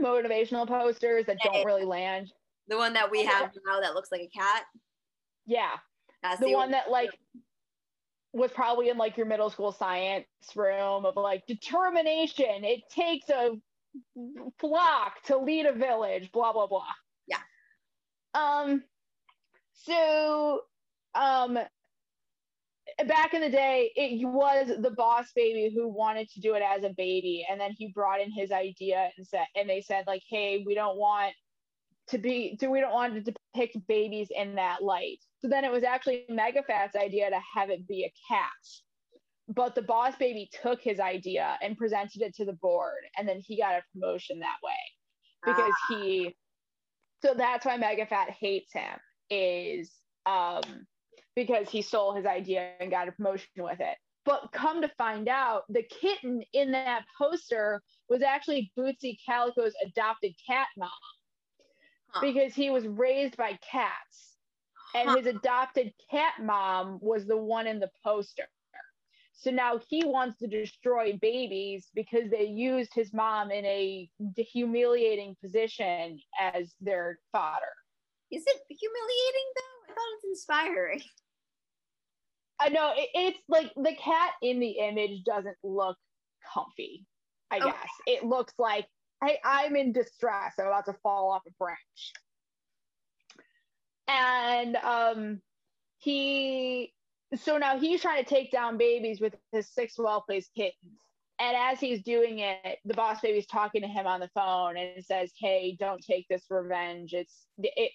[0.00, 2.30] motivational posters that don't really land.
[2.68, 4.62] The one that we have now that looks like a cat.
[5.44, 5.72] Yeah.
[6.22, 7.10] That's the, the one that like
[8.32, 12.64] was probably in like your middle school science room of like determination.
[12.64, 13.52] It takes a
[14.60, 16.84] flock to lead a village, blah blah blah.
[17.26, 17.38] Yeah.
[18.34, 18.84] Um
[19.72, 20.62] so
[21.14, 21.58] um
[23.06, 26.84] back in the day, it was the boss baby who wanted to do it as
[26.84, 30.22] a baby, and then he brought in his idea and said, and they said like,
[30.28, 31.34] "Hey, we don't want
[32.08, 35.22] to be do we don't want to depict babies in that light.
[35.40, 38.50] So then it was actually Megafat's idea to have it be a cat.
[39.48, 43.40] But the boss baby took his idea and presented it to the board, and then
[43.40, 44.72] he got a promotion that way
[45.44, 45.94] because ah.
[45.94, 46.36] he.
[47.24, 48.98] So that's why Megafat hates him
[49.30, 49.92] is
[50.26, 50.86] um
[51.34, 53.96] because he stole his idea and got a promotion with it.
[54.24, 57.80] But come to find out, the kitten in that poster
[58.10, 60.90] was actually Bootsy Calico's adopted cat mom
[62.08, 62.20] huh.
[62.20, 64.27] because he was raised by cats.
[64.94, 68.48] And his adopted cat mom was the one in the poster.
[69.32, 75.36] So now he wants to destroy babies because they used his mom in a humiliating
[75.40, 77.74] position as their fodder.
[78.32, 79.92] Is it humiliating though?
[79.92, 81.02] I thought it's inspiring.
[82.60, 85.96] I know it, it's like the cat in the image doesn't look
[86.52, 87.06] comfy.
[87.52, 87.66] I okay.
[87.66, 88.86] guess it looks like
[89.24, 90.54] hey, I'm in distress.
[90.58, 92.12] I'm about to fall off a branch.
[94.08, 95.40] And um,
[95.98, 96.92] he,
[97.34, 101.00] so now he's trying to take down babies with his six well placed kittens.
[101.40, 105.04] And as he's doing it, the boss baby's talking to him on the phone and
[105.04, 107.14] says, "Hey, don't take this revenge.
[107.14, 107.92] It's it,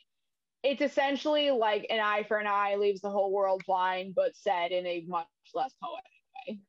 [0.64, 4.72] it's essentially like an eye for an eye leaves the whole world blind, but said
[4.72, 6.06] in a much less poetic
[6.48, 6.60] way."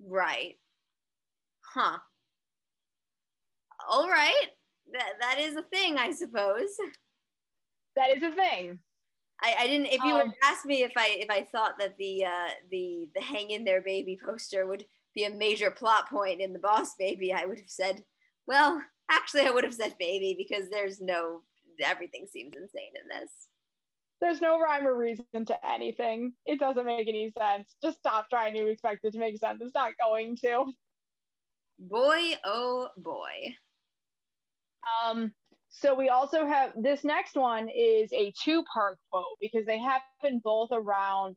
[0.00, 0.54] Right.
[1.62, 1.98] Huh
[3.88, 4.46] all right,
[4.92, 6.68] that that is a thing, I suppose.
[7.96, 8.78] That is a thing.
[9.42, 9.86] I, I didn't.
[9.86, 13.20] If you um, ask me if I if I thought that the uh, the the
[13.20, 14.84] hang in there baby poster would
[15.14, 18.02] be a major plot point in the Boss Baby, I would have said,
[18.46, 18.80] well,
[19.10, 21.42] actually, I would have said baby because there's no
[21.84, 23.30] everything seems insane in this.
[24.20, 26.32] There's no rhyme or reason to anything.
[26.46, 27.76] It doesn't make any sense.
[27.82, 29.60] Just stop trying to expect it to make sense.
[29.60, 30.72] It's not going to.
[31.78, 33.54] Boy, oh boy.
[35.04, 35.32] Um,
[35.78, 40.40] so we also have this next one is a two part quote because they happen
[40.42, 41.36] both around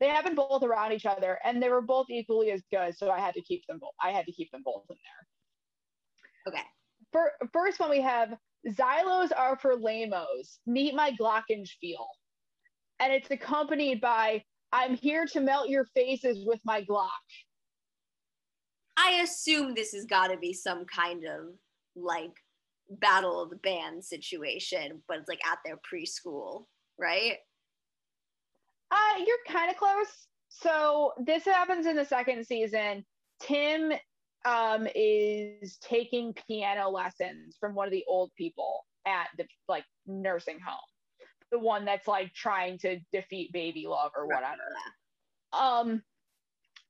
[0.00, 2.96] they happen both around each other and they were both equally as good.
[2.96, 6.52] So i had to keep them both i had to keep them both in there.
[6.52, 6.66] Okay.
[7.12, 8.34] For, first one we have
[8.68, 10.58] xylos are for lamos.
[10.66, 12.06] Meet my glockenspiel.
[12.98, 14.42] And it's accompanied by
[14.72, 17.08] i'm here to melt your faces with my glock.
[18.96, 21.54] I assume this has got to be some kind of
[21.94, 22.32] like
[22.90, 26.66] battle of the band situation, but it's like at their preschool,
[26.98, 27.36] right?
[28.90, 30.26] Uh, you're kind of close.
[30.48, 33.04] So this happens in the second season.
[33.40, 33.92] Tim
[34.44, 40.58] um, is taking piano lessons from one of the old people at the like nursing
[40.60, 40.78] home,
[41.50, 44.62] the one that's like trying to defeat baby love or whatever.
[45.52, 46.02] Um,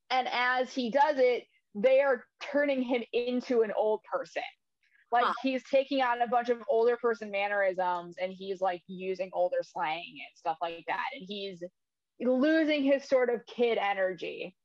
[0.09, 4.43] and as he does it, they are turning him into an old person
[5.11, 5.33] like huh.
[5.43, 10.03] he's taking on a bunch of older person mannerisms and he's like using older slang
[10.09, 11.05] and stuff like that.
[11.13, 11.63] And he's
[12.19, 14.55] losing his sort of kid energy.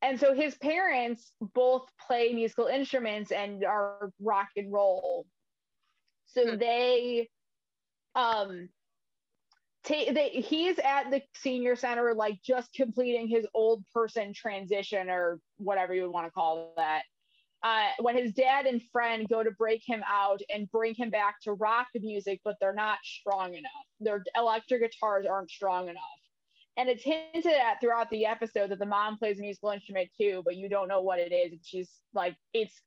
[0.00, 5.26] And so his parents both play musical instruments and are rock and roll.
[6.26, 6.58] So hmm.
[6.58, 7.28] they
[8.14, 8.68] um
[9.84, 15.38] take they he's at the senior center like just completing his old person transition or
[15.56, 17.02] whatever you would want to call that
[17.62, 21.40] uh, when his dad and friend go to break him out and bring him back
[21.42, 23.70] to rock music, but they're not strong enough.
[24.00, 26.02] Their electric guitars aren't strong enough.
[26.76, 30.42] And it's hinted at throughout the episode that the mom plays a musical instrument too,
[30.44, 31.52] but you don't know what it is.
[31.52, 32.80] And she's like, it's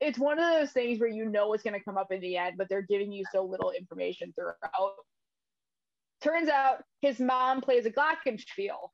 [0.00, 2.36] it's one of those things where you know it's going to come up in the
[2.36, 4.94] end, but they're giving you so little information throughout.
[6.22, 8.90] Turns out his mom plays a glockenspiel,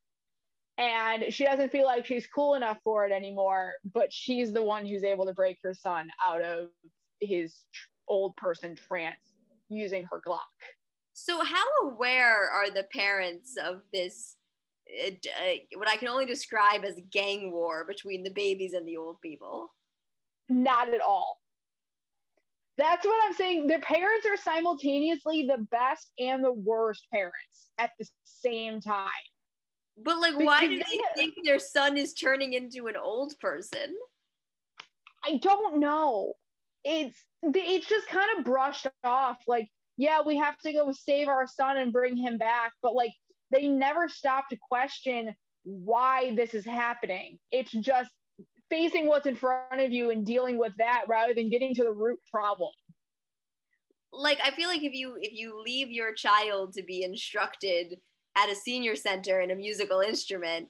[0.79, 4.85] and she doesn't feel like she's cool enough for it anymore but she's the one
[4.85, 6.69] who's able to break her son out of
[7.21, 7.55] his
[8.09, 9.17] old person trance
[9.69, 10.41] using her glock.
[11.13, 14.37] So how aware are the parents of this
[15.05, 18.97] uh, uh, what i can only describe as gang war between the babies and the
[18.97, 19.69] old people?
[20.49, 21.41] Not at all.
[22.79, 23.67] That's what i'm saying.
[23.67, 29.11] Their parents are simultaneously the best and the worst parents at the same time
[29.97, 33.95] but like, why do they think their son is turning into an old person?
[35.25, 36.35] I don't know.
[36.85, 39.39] It's it's just kind of brushed off.
[39.47, 43.13] Like, yeah, we have to go save our son and bring him back, but like
[43.51, 45.35] they never stop to question
[45.65, 47.39] why this is happening.
[47.51, 48.11] It's just
[48.69, 51.93] facing what's in front of you and dealing with that rather than getting to the
[51.93, 52.71] root problem.
[54.13, 57.99] Like I feel like if you if you leave your child to be instructed
[58.37, 60.69] at a senior center in a musical instrument,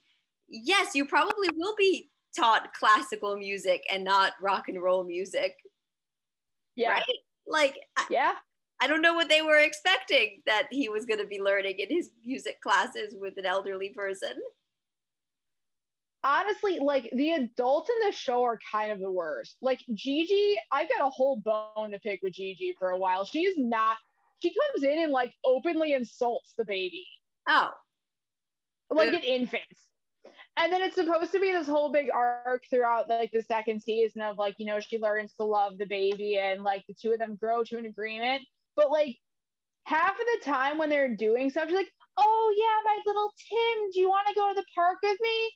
[0.48, 5.54] yes, you probably will be taught classical music and not rock and roll music.
[6.76, 6.90] Yeah.
[6.90, 7.04] Right?
[7.46, 7.76] Like,
[8.10, 8.32] yeah.
[8.80, 11.88] I don't know what they were expecting that he was going to be learning in
[11.88, 14.34] his music classes with an elderly person.
[16.22, 19.56] Honestly, like the adults in the show are kind of the worst.
[19.62, 23.24] Like Gigi, I've got a whole bone to pick with Gigi for a while.
[23.24, 23.96] She's not,
[24.42, 27.06] she comes in and like openly insults the baby.
[27.48, 27.70] Oh.
[28.90, 29.62] Like an infant.
[30.58, 34.22] And then it's supposed to be this whole big arc throughout like the second season
[34.22, 37.18] of like, you know, she learns to love the baby and like the two of
[37.18, 38.42] them grow to an agreement.
[38.74, 39.16] But like
[39.84, 43.90] half of the time when they're doing stuff, she's like, oh yeah, my little Tim,
[43.92, 45.52] do you want to go to the park with me?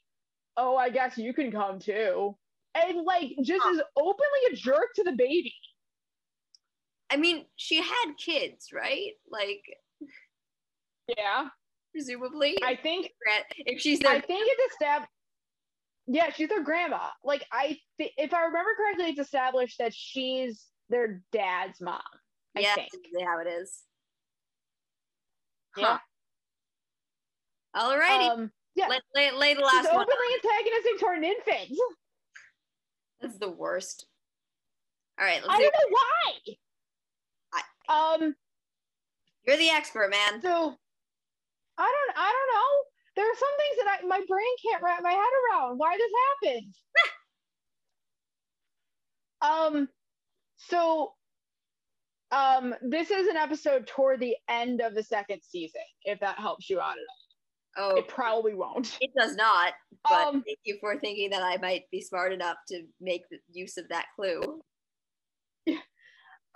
[0.57, 2.37] Oh, I guess you can come too.
[2.75, 5.55] And like just is openly a jerk to the baby.
[7.11, 9.13] I mean, she had kids, right?
[9.31, 9.63] Like
[11.17, 11.49] Yeah.
[11.93, 12.57] Presumably.
[12.65, 13.11] I think
[13.59, 15.09] if she's their I think it's step
[16.13, 17.09] yeah, she's their grandma.
[17.23, 22.01] Like I, th- if I remember correctly, it's established that she's their dad's mom.
[22.57, 22.91] I yeah, think.
[23.25, 23.83] how it is.
[25.77, 25.99] Yeah.
[27.75, 27.91] Huh.
[27.93, 28.29] Alrighty.
[28.29, 28.87] Um, yeah.
[28.89, 30.03] Let, lay, lay the last She's one.
[30.03, 31.79] openly antagonistic toward an infant.
[33.21, 34.07] That's the worst.
[35.21, 35.41] All right.
[35.49, 36.57] I don't know why.
[37.89, 38.35] I, um,
[39.47, 40.43] you're the expert, man.
[40.43, 40.77] So,
[41.81, 42.19] I don't.
[42.19, 42.71] I don't know.
[43.17, 45.79] There are some things that I, my brain can't wrap my head around.
[45.79, 46.13] Why this
[46.43, 46.75] happened?
[49.79, 49.89] um.
[50.59, 51.13] So
[52.33, 56.71] um, this is an episode toward the end of the second season, if that helps
[56.71, 57.93] you out at all.
[57.93, 58.99] Oh, it probably won't.
[59.01, 59.75] It does not.
[60.09, 63.23] But Um, thank you for thinking that I might be smart enough to make
[63.53, 64.61] use of that clue.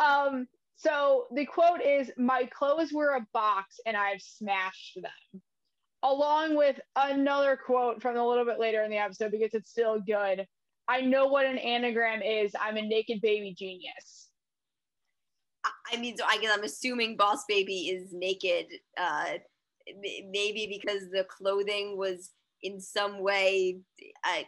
[0.01, 5.43] Um, so the quote is My clothes were a box and I've smashed them.
[6.03, 10.01] Along with another quote from a little bit later in the episode because it's still
[10.01, 10.47] good.
[10.87, 12.53] I know what an anagram is.
[12.61, 14.29] I'm a naked baby genius.
[15.93, 18.67] I mean, so I guess I'm assuming Boss Baby is naked,
[18.99, 19.25] uh,
[20.31, 22.31] maybe because the clothing was
[22.63, 23.79] in some way
[24.25, 24.43] uh,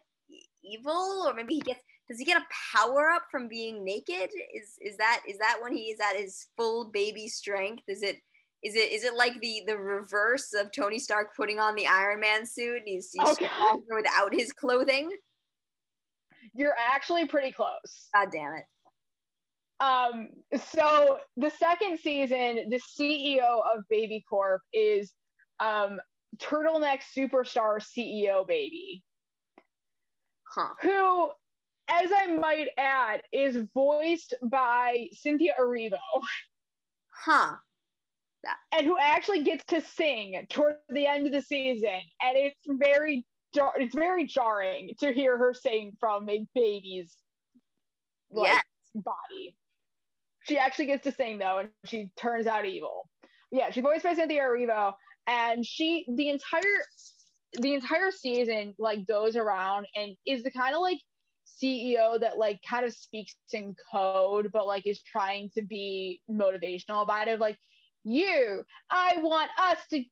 [0.62, 1.80] evil, or maybe he gets.
[2.08, 2.46] Does he get a
[2.76, 4.30] power up from being naked?
[4.54, 7.82] Is is that is that when he is at his full baby strength?
[7.88, 8.16] Is it
[8.62, 12.20] is it is it like the the reverse of Tony Stark putting on the Iron
[12.20, 13.48] Man suit and he's, he's Okay.
[13.88, 15.10] without his clothing?
[16.54, 18.08] You're actually pretty close.
[18.14, 18.64] God damn it!
[19.80, 20.28] Um,
[20.70, 25.12] so the second season, the CEO of Baby Corp is
[25.60, 25.98] um,
[26.38, 29.02] turtleneck superstar CEO Baby,
[30.54, 30.68] Huh?
[30.80, 31.30] who,
[31.88, 35.98] as I might add, is voiced by Cynthia Erivo,
[37.24, 37.56] Huh?
[38.72, 43.24] and who actually gets to sing toward the end of the season, and it's very
[43.54, 47.16] jar- it's very jarring to hear her sing from a baby's
[48.30, 48.64] like, Yes.
[48.94, 49.56] body.
[50.44, 53.08] She actually gets to sing though, and she turns out evil.
[53.50, 54.94] Yeah, she's voiced by Cynthia Erivo,
[55.26, 56.84] and she the entire
[57.54, 61.00] the entire season like goes around and is the kind of like
[61.62, 67.02] CEO that like kind of speaks in code, but like is trying to be motivational
[67.02, 67.40] about it.
[67.40, 67.58] Like,
[68.04, 70.04] you, I want us to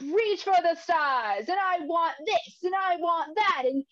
[0.00, 3.84] reach for the stars, and I want this, and I want that, and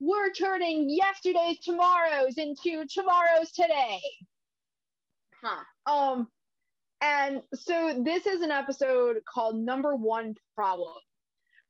[0.00, 4.00] we're turning yesterday's tomorrows into tomorrow's today.
[5.42, 5.92] Huh?
[5.92, 6.28] Um,
[7.00, 10.94] and so this is an episode called Number One Problem,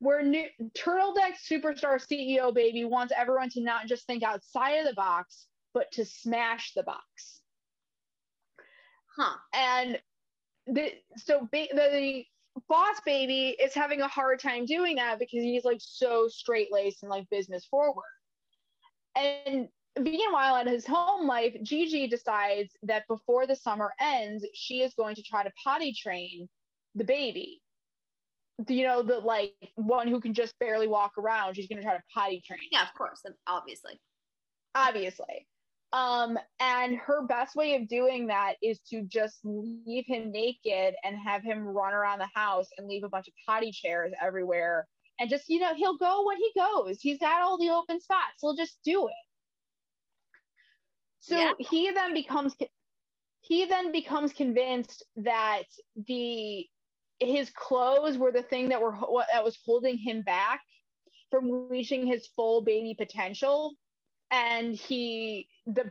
[0.03, 0.47] where new,
[0.77, 5.93] Turtleneck Superstar CEO Baby wants everyone to not just think outside of the box, but
[5.93, 7.41] to smash the box.
[9.17, 9.37] Huh?
[9.55, 10.01] And
[10.67, 12.25] the so ba- the, the
[12.69, 17.05] boss baby is having a hard time doing that because he's like so straight laced
[17.05, 18.03] and like business forward.
[19.15, 19.69] And
[20.01, 25.15] meanwhile, in his home life, Gigi decides that before the summer ends, she is going
[25.15, 26.49] to try to potty train
[26.97, 27.62] the baby.
[28.69, 31.55] You know, the like one who can just barely walk around.
[31.55, 34.01] She's going to try to potty train Yeah, of course, obviously.
[34.75, 35.47] obviously.
[35.93, 41.17] Um, and her best way of doing that is to just leave him naked and
[41.19, 44.87] have him run around the house and leave a bunch of potty chairs everywhere.
[45.19, 47.01] And just, you know, he'll go when he goes.
[47.01, 48.39] He's got all the open spots.
[48.41, 49.15] He'll just do it.
[51.21, 51.53] So Yeah.
[51.59, 52.57] he then becomes
[53.43, 55.65] he then becomes convinced that
[56.07, 56.67] the
[57.21, 58.97] his clothes were the thing that were
[59.33, 60.61] that was holding him back
[61.31, 63.75] from reaching his full baby potential
[64.31, 65.91] and he the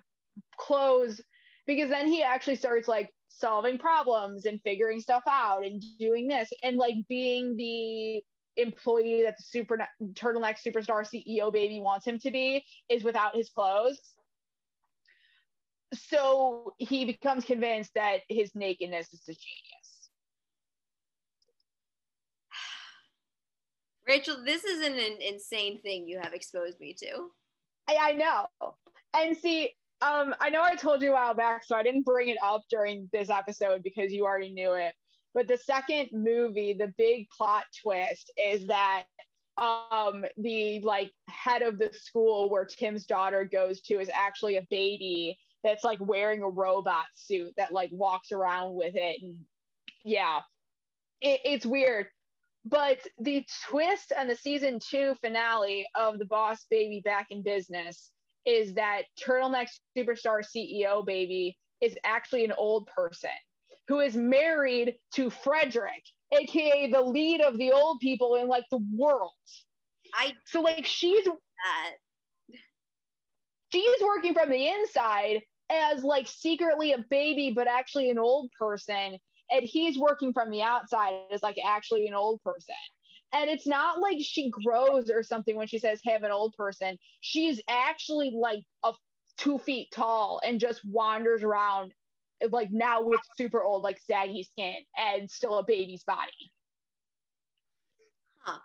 [0.57, 1.21] clothes
[1.67, 6.49] because then he actually starts like solving problems and figuring stuff out and doing this
[6.63, 8.21] and like being the
[8.57, 9.77] employee that the super
[10.13, 13.99] turtleneck superstar CEO baby wants him to be is without his clothes.
[15.93, 19.80] so he becomes convinced that his nakedness is a genius.
[24.11, 27.29] Rachel, this is an, an insane thing you have exposed me to.
[27.87, 28.73] I, I know.
[29.13, 29.71] And see,
[30.01, 32.63] um, I know I told you a while back, so I didn't bring it up
[32.69, 34.93] during this episode because you already knew it.
[35.33, 39.05] But the second movie, the big plot twist is that
[39.57, 44.67] um the like head of the school where Tim's daughter goes to is actually a
[44.69, 49.35] baby that's like wearing a robot suit that like walks around with it and
[50.05, 50.39] yeah
[51.21, 52.07] it, it's weird
[52.65, 58.11] but the twist on the season two finale of the boss baby back in business
[58.45, 59.67] is that turtleneck
[59.97, 63.29] superstar ceo baby is actually an old person
[63.87, 68.83] who is married to frederick aka the lead of the old people in like the
[68.95, 69.31] world.
[70.13, 71.91] I so like she's that.
[73.71, 79.17] She's working from the inside as like secretly a baby but actually an old person
[79.51, 82.75] and he's working from the outside as like actually an old person.
[83.33, 86.97] And it's not like she grows or something when she says have an old person.
[87.21, 88.93] She's actually like a
[89.37, 91.93] two feet tall and just wanders around
[92.49, 96.51] like now with super old like saggy skin and still a baby's body.
[98.39, 98.59] Huh.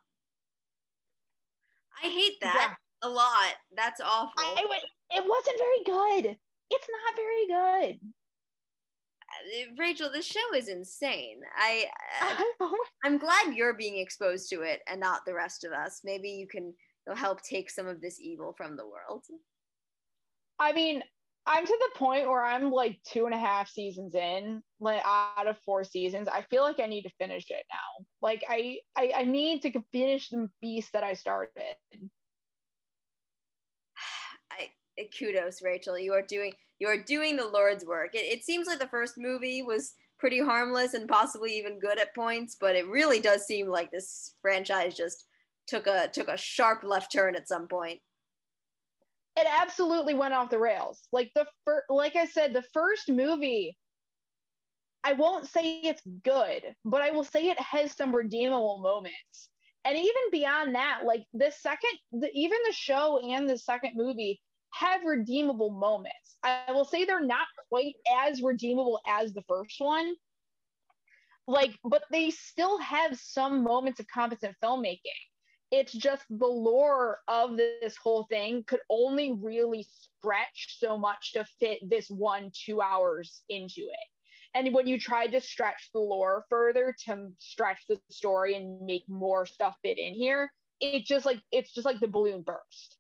[2.03, 3.09] I hate that yeah.
[3.09, 3.55] a lot.
[3.77, 4.33] That's awful.
[4.37, 4.65] I,
[5.11, 6.37] it wasn't very good.
[6.71, 8.01] It's not very good.
[9.79, 11.41] Rachel, this show is insane.
[11.57, 11.87] I
[12.61, 12.69] uh,
[13.05, 16.01] I'm glad you're being exposed to it and not the rest of us.
[16.05, 16.75] Maybe you can
[17.15, 19.25] help take some of this evil from the world.
[20.59, 21.03] I mean,
[21.47, 25.47] I'm to the point where I'm like two and a half seasons in, like out
[25.47, 26.27] of four seasons.
[26.29, 28.07] I feel like I need to finish it now.
[28.21, 31.77] Like I, I, I need to finish the beast that I started.
[34.99, 35.99] Eh, kudos, Rachel.
[35.99, 38.15] You are doing you are doing the Lord's work.
[38.15, 42.15] It, it seems like the first movie was pretty harmless and possibly even good at
[42.15, 45.27] points, but it really does seem like this franchise just
[45.67, 48.01] took a took a sharp left turn at some point.
[49.37, 51.03] It absolutely went off the rails.
[51.13, 53.77] Like the fir- like I said, the first movie
[55.05, 59.51] I won't say it's good, but I will say it has some redeemable moments.
[59.85, 64.41] And even beyond that, like the second, the, even the show and the second movie
[64.73, 66.37] have redeemable moments.
[66.43, 67.95] I will say they're not quite
[68.25, 70.15] as redeemable as the first one.
[71.49, 74.99] Like, but they still have some moments of competent filmmaking.
[75.71, 81.45] It's just the lore of this whole thing could only really stretch so much to
[81.59, 84.09] fit this one two hours into it.
[84.55, 89.05] And when you try to stretch the lore further to stretch the story and make
[89.09, 92.99] more stuff fit in here, it just like it's just like the balloon burst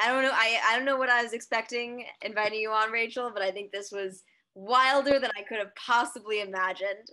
[0.00, 0.30] I don't know.
[0.32, 3.72] I, I don't know what I was expecting inviting you on, Rachel, but I think
[3.72, 4.22] this was
[4.54, 7.10] wilder than I could have possibly imagined.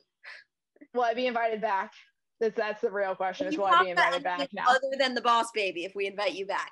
[0.93, 1.91] Will I be invited back?
[2.39, 3.47] That's that's the real question.
[3.47, 4.65] Is will I be invited back now?
[4.67, 6.72] Other than the Boss Baby, if we invite you back.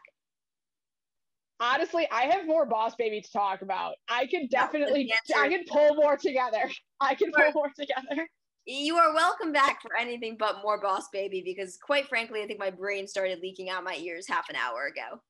[1.60, 3.96] Honestly, I have more Boss Baby to talk about.
[4.10, 6.70] I could definitely, I could pull more together.
[7.00, 8.28] I can pull more together.
[8.66, 12.60] You are welcome back for anything but more Boss Baby because, quite frankly, I think
[12.60, 15.22] my brain started leaking out my ears half an hour ago.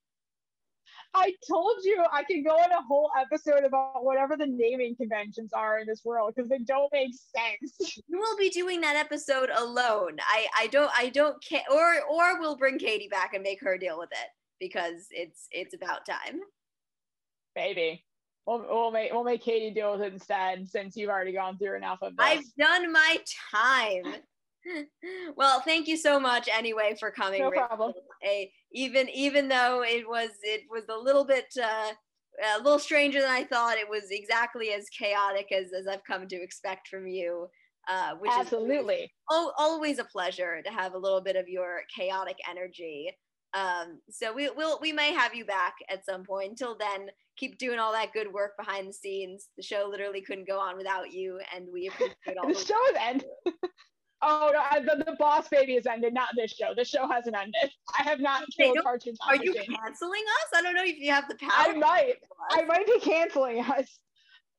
[1.16, 5.52] I told you I could go on a whole episode about whatever the naming conventions
[5.54, 8.02] are in this world because they don't make sense.
[8.08, 10.18] You will be doing that episode alone.
[10.22, 13.78] I I don't I don't care or or we'll bring Katie back and make her
[13.78, 14.30] deal with it
[14.60, 16.40] because it's it's about time.
[17.56, 18.04] Maybe.
[18.46, 21.78] We'll, we'll make we'll make Katie deal with it instead since you've already gone through
[21.78, 22.26] enough of this.
[22.26, 23.18] I've done my
[23.54, 24.16] time.
[25.36, 27.42] well, thank you so much anyway for coming.
[27.42, 27.94] No problem.
[28.26, 31.92] A, even even though it was it was a little bit uh,
[32.56, 36.28] a little stranger than I thought, it was exactly as chaotic as as I've come
[36.28, 37.48] to expect from you.
[37.90, 41.82] Uh, which absolutely is oh, always a pleasure to have a little bit of your
[41.94, 43.12] chaotic energy.
[43.54, 46.52] Um, so we will we may have you back at some point.
[46.52, 49.50] Until then, keep doing all that good work behind the scenes.
[49.58, 52.98] The show literally couldn't go on without you, and we appreciate all the show is
[53.00, 53.26] end.
[54.26, 56.74] Oh no, I, the, the Boss Baby has ended, not this show.
[56.76, 57.72] The show hasn't ended.
[58.00, 60.48] I have not killed Cartoon Time Are you canceling us?
[60.56, 61.52] I don't know if you have the power.
[61.52, 62.14] I might.
[62.52, 64.00] I might be canceling us.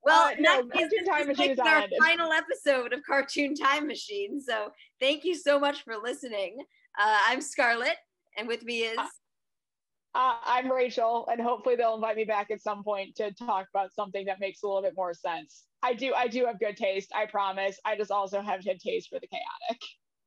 [0.05, 1.99] Well, uh, no, Cartoon Time Machine is our ended.
[1.99, 4.39] final episode of Cartoon Time Machine.
[4.43, 4.71] So
[5.01, 6.59] thank you so much for listening.
[6.99, 7.97] Uh, I'm Scarlett,
[8.37, 8.99] and with me is.
[10.15, 13.93] Uh, I'm Rachel, and hopefully they'll invite me back at some point to talk about
[13.93, 15.65] something that makes a little bit more sense.
[15.83, 17.11] I do, I do have good taste.
[17.15, 17.79] I promise.
[17.85, 19.83] I just also have good taste for the chaotic.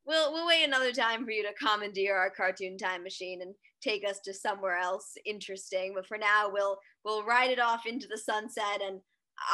[0.05, 4.07] we'll we'll wait another time for you to commandeer our cartoon time machine and take
[4.07, 5.93] us to somewhere else interesting.
[5.95, 8.99] But for now, we'll we'll ride it off into the sunset, and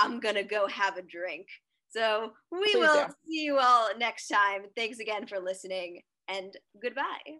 [0.01, 1.47] I'm gonna go have a drink.
[1.91, 3.13] So we Please will do.
[3.27, 4.63] see you all next time.
[4.75, 7.37] Thanks again for listening, and goodbye.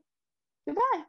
[0.68, 1.04] Goodbye.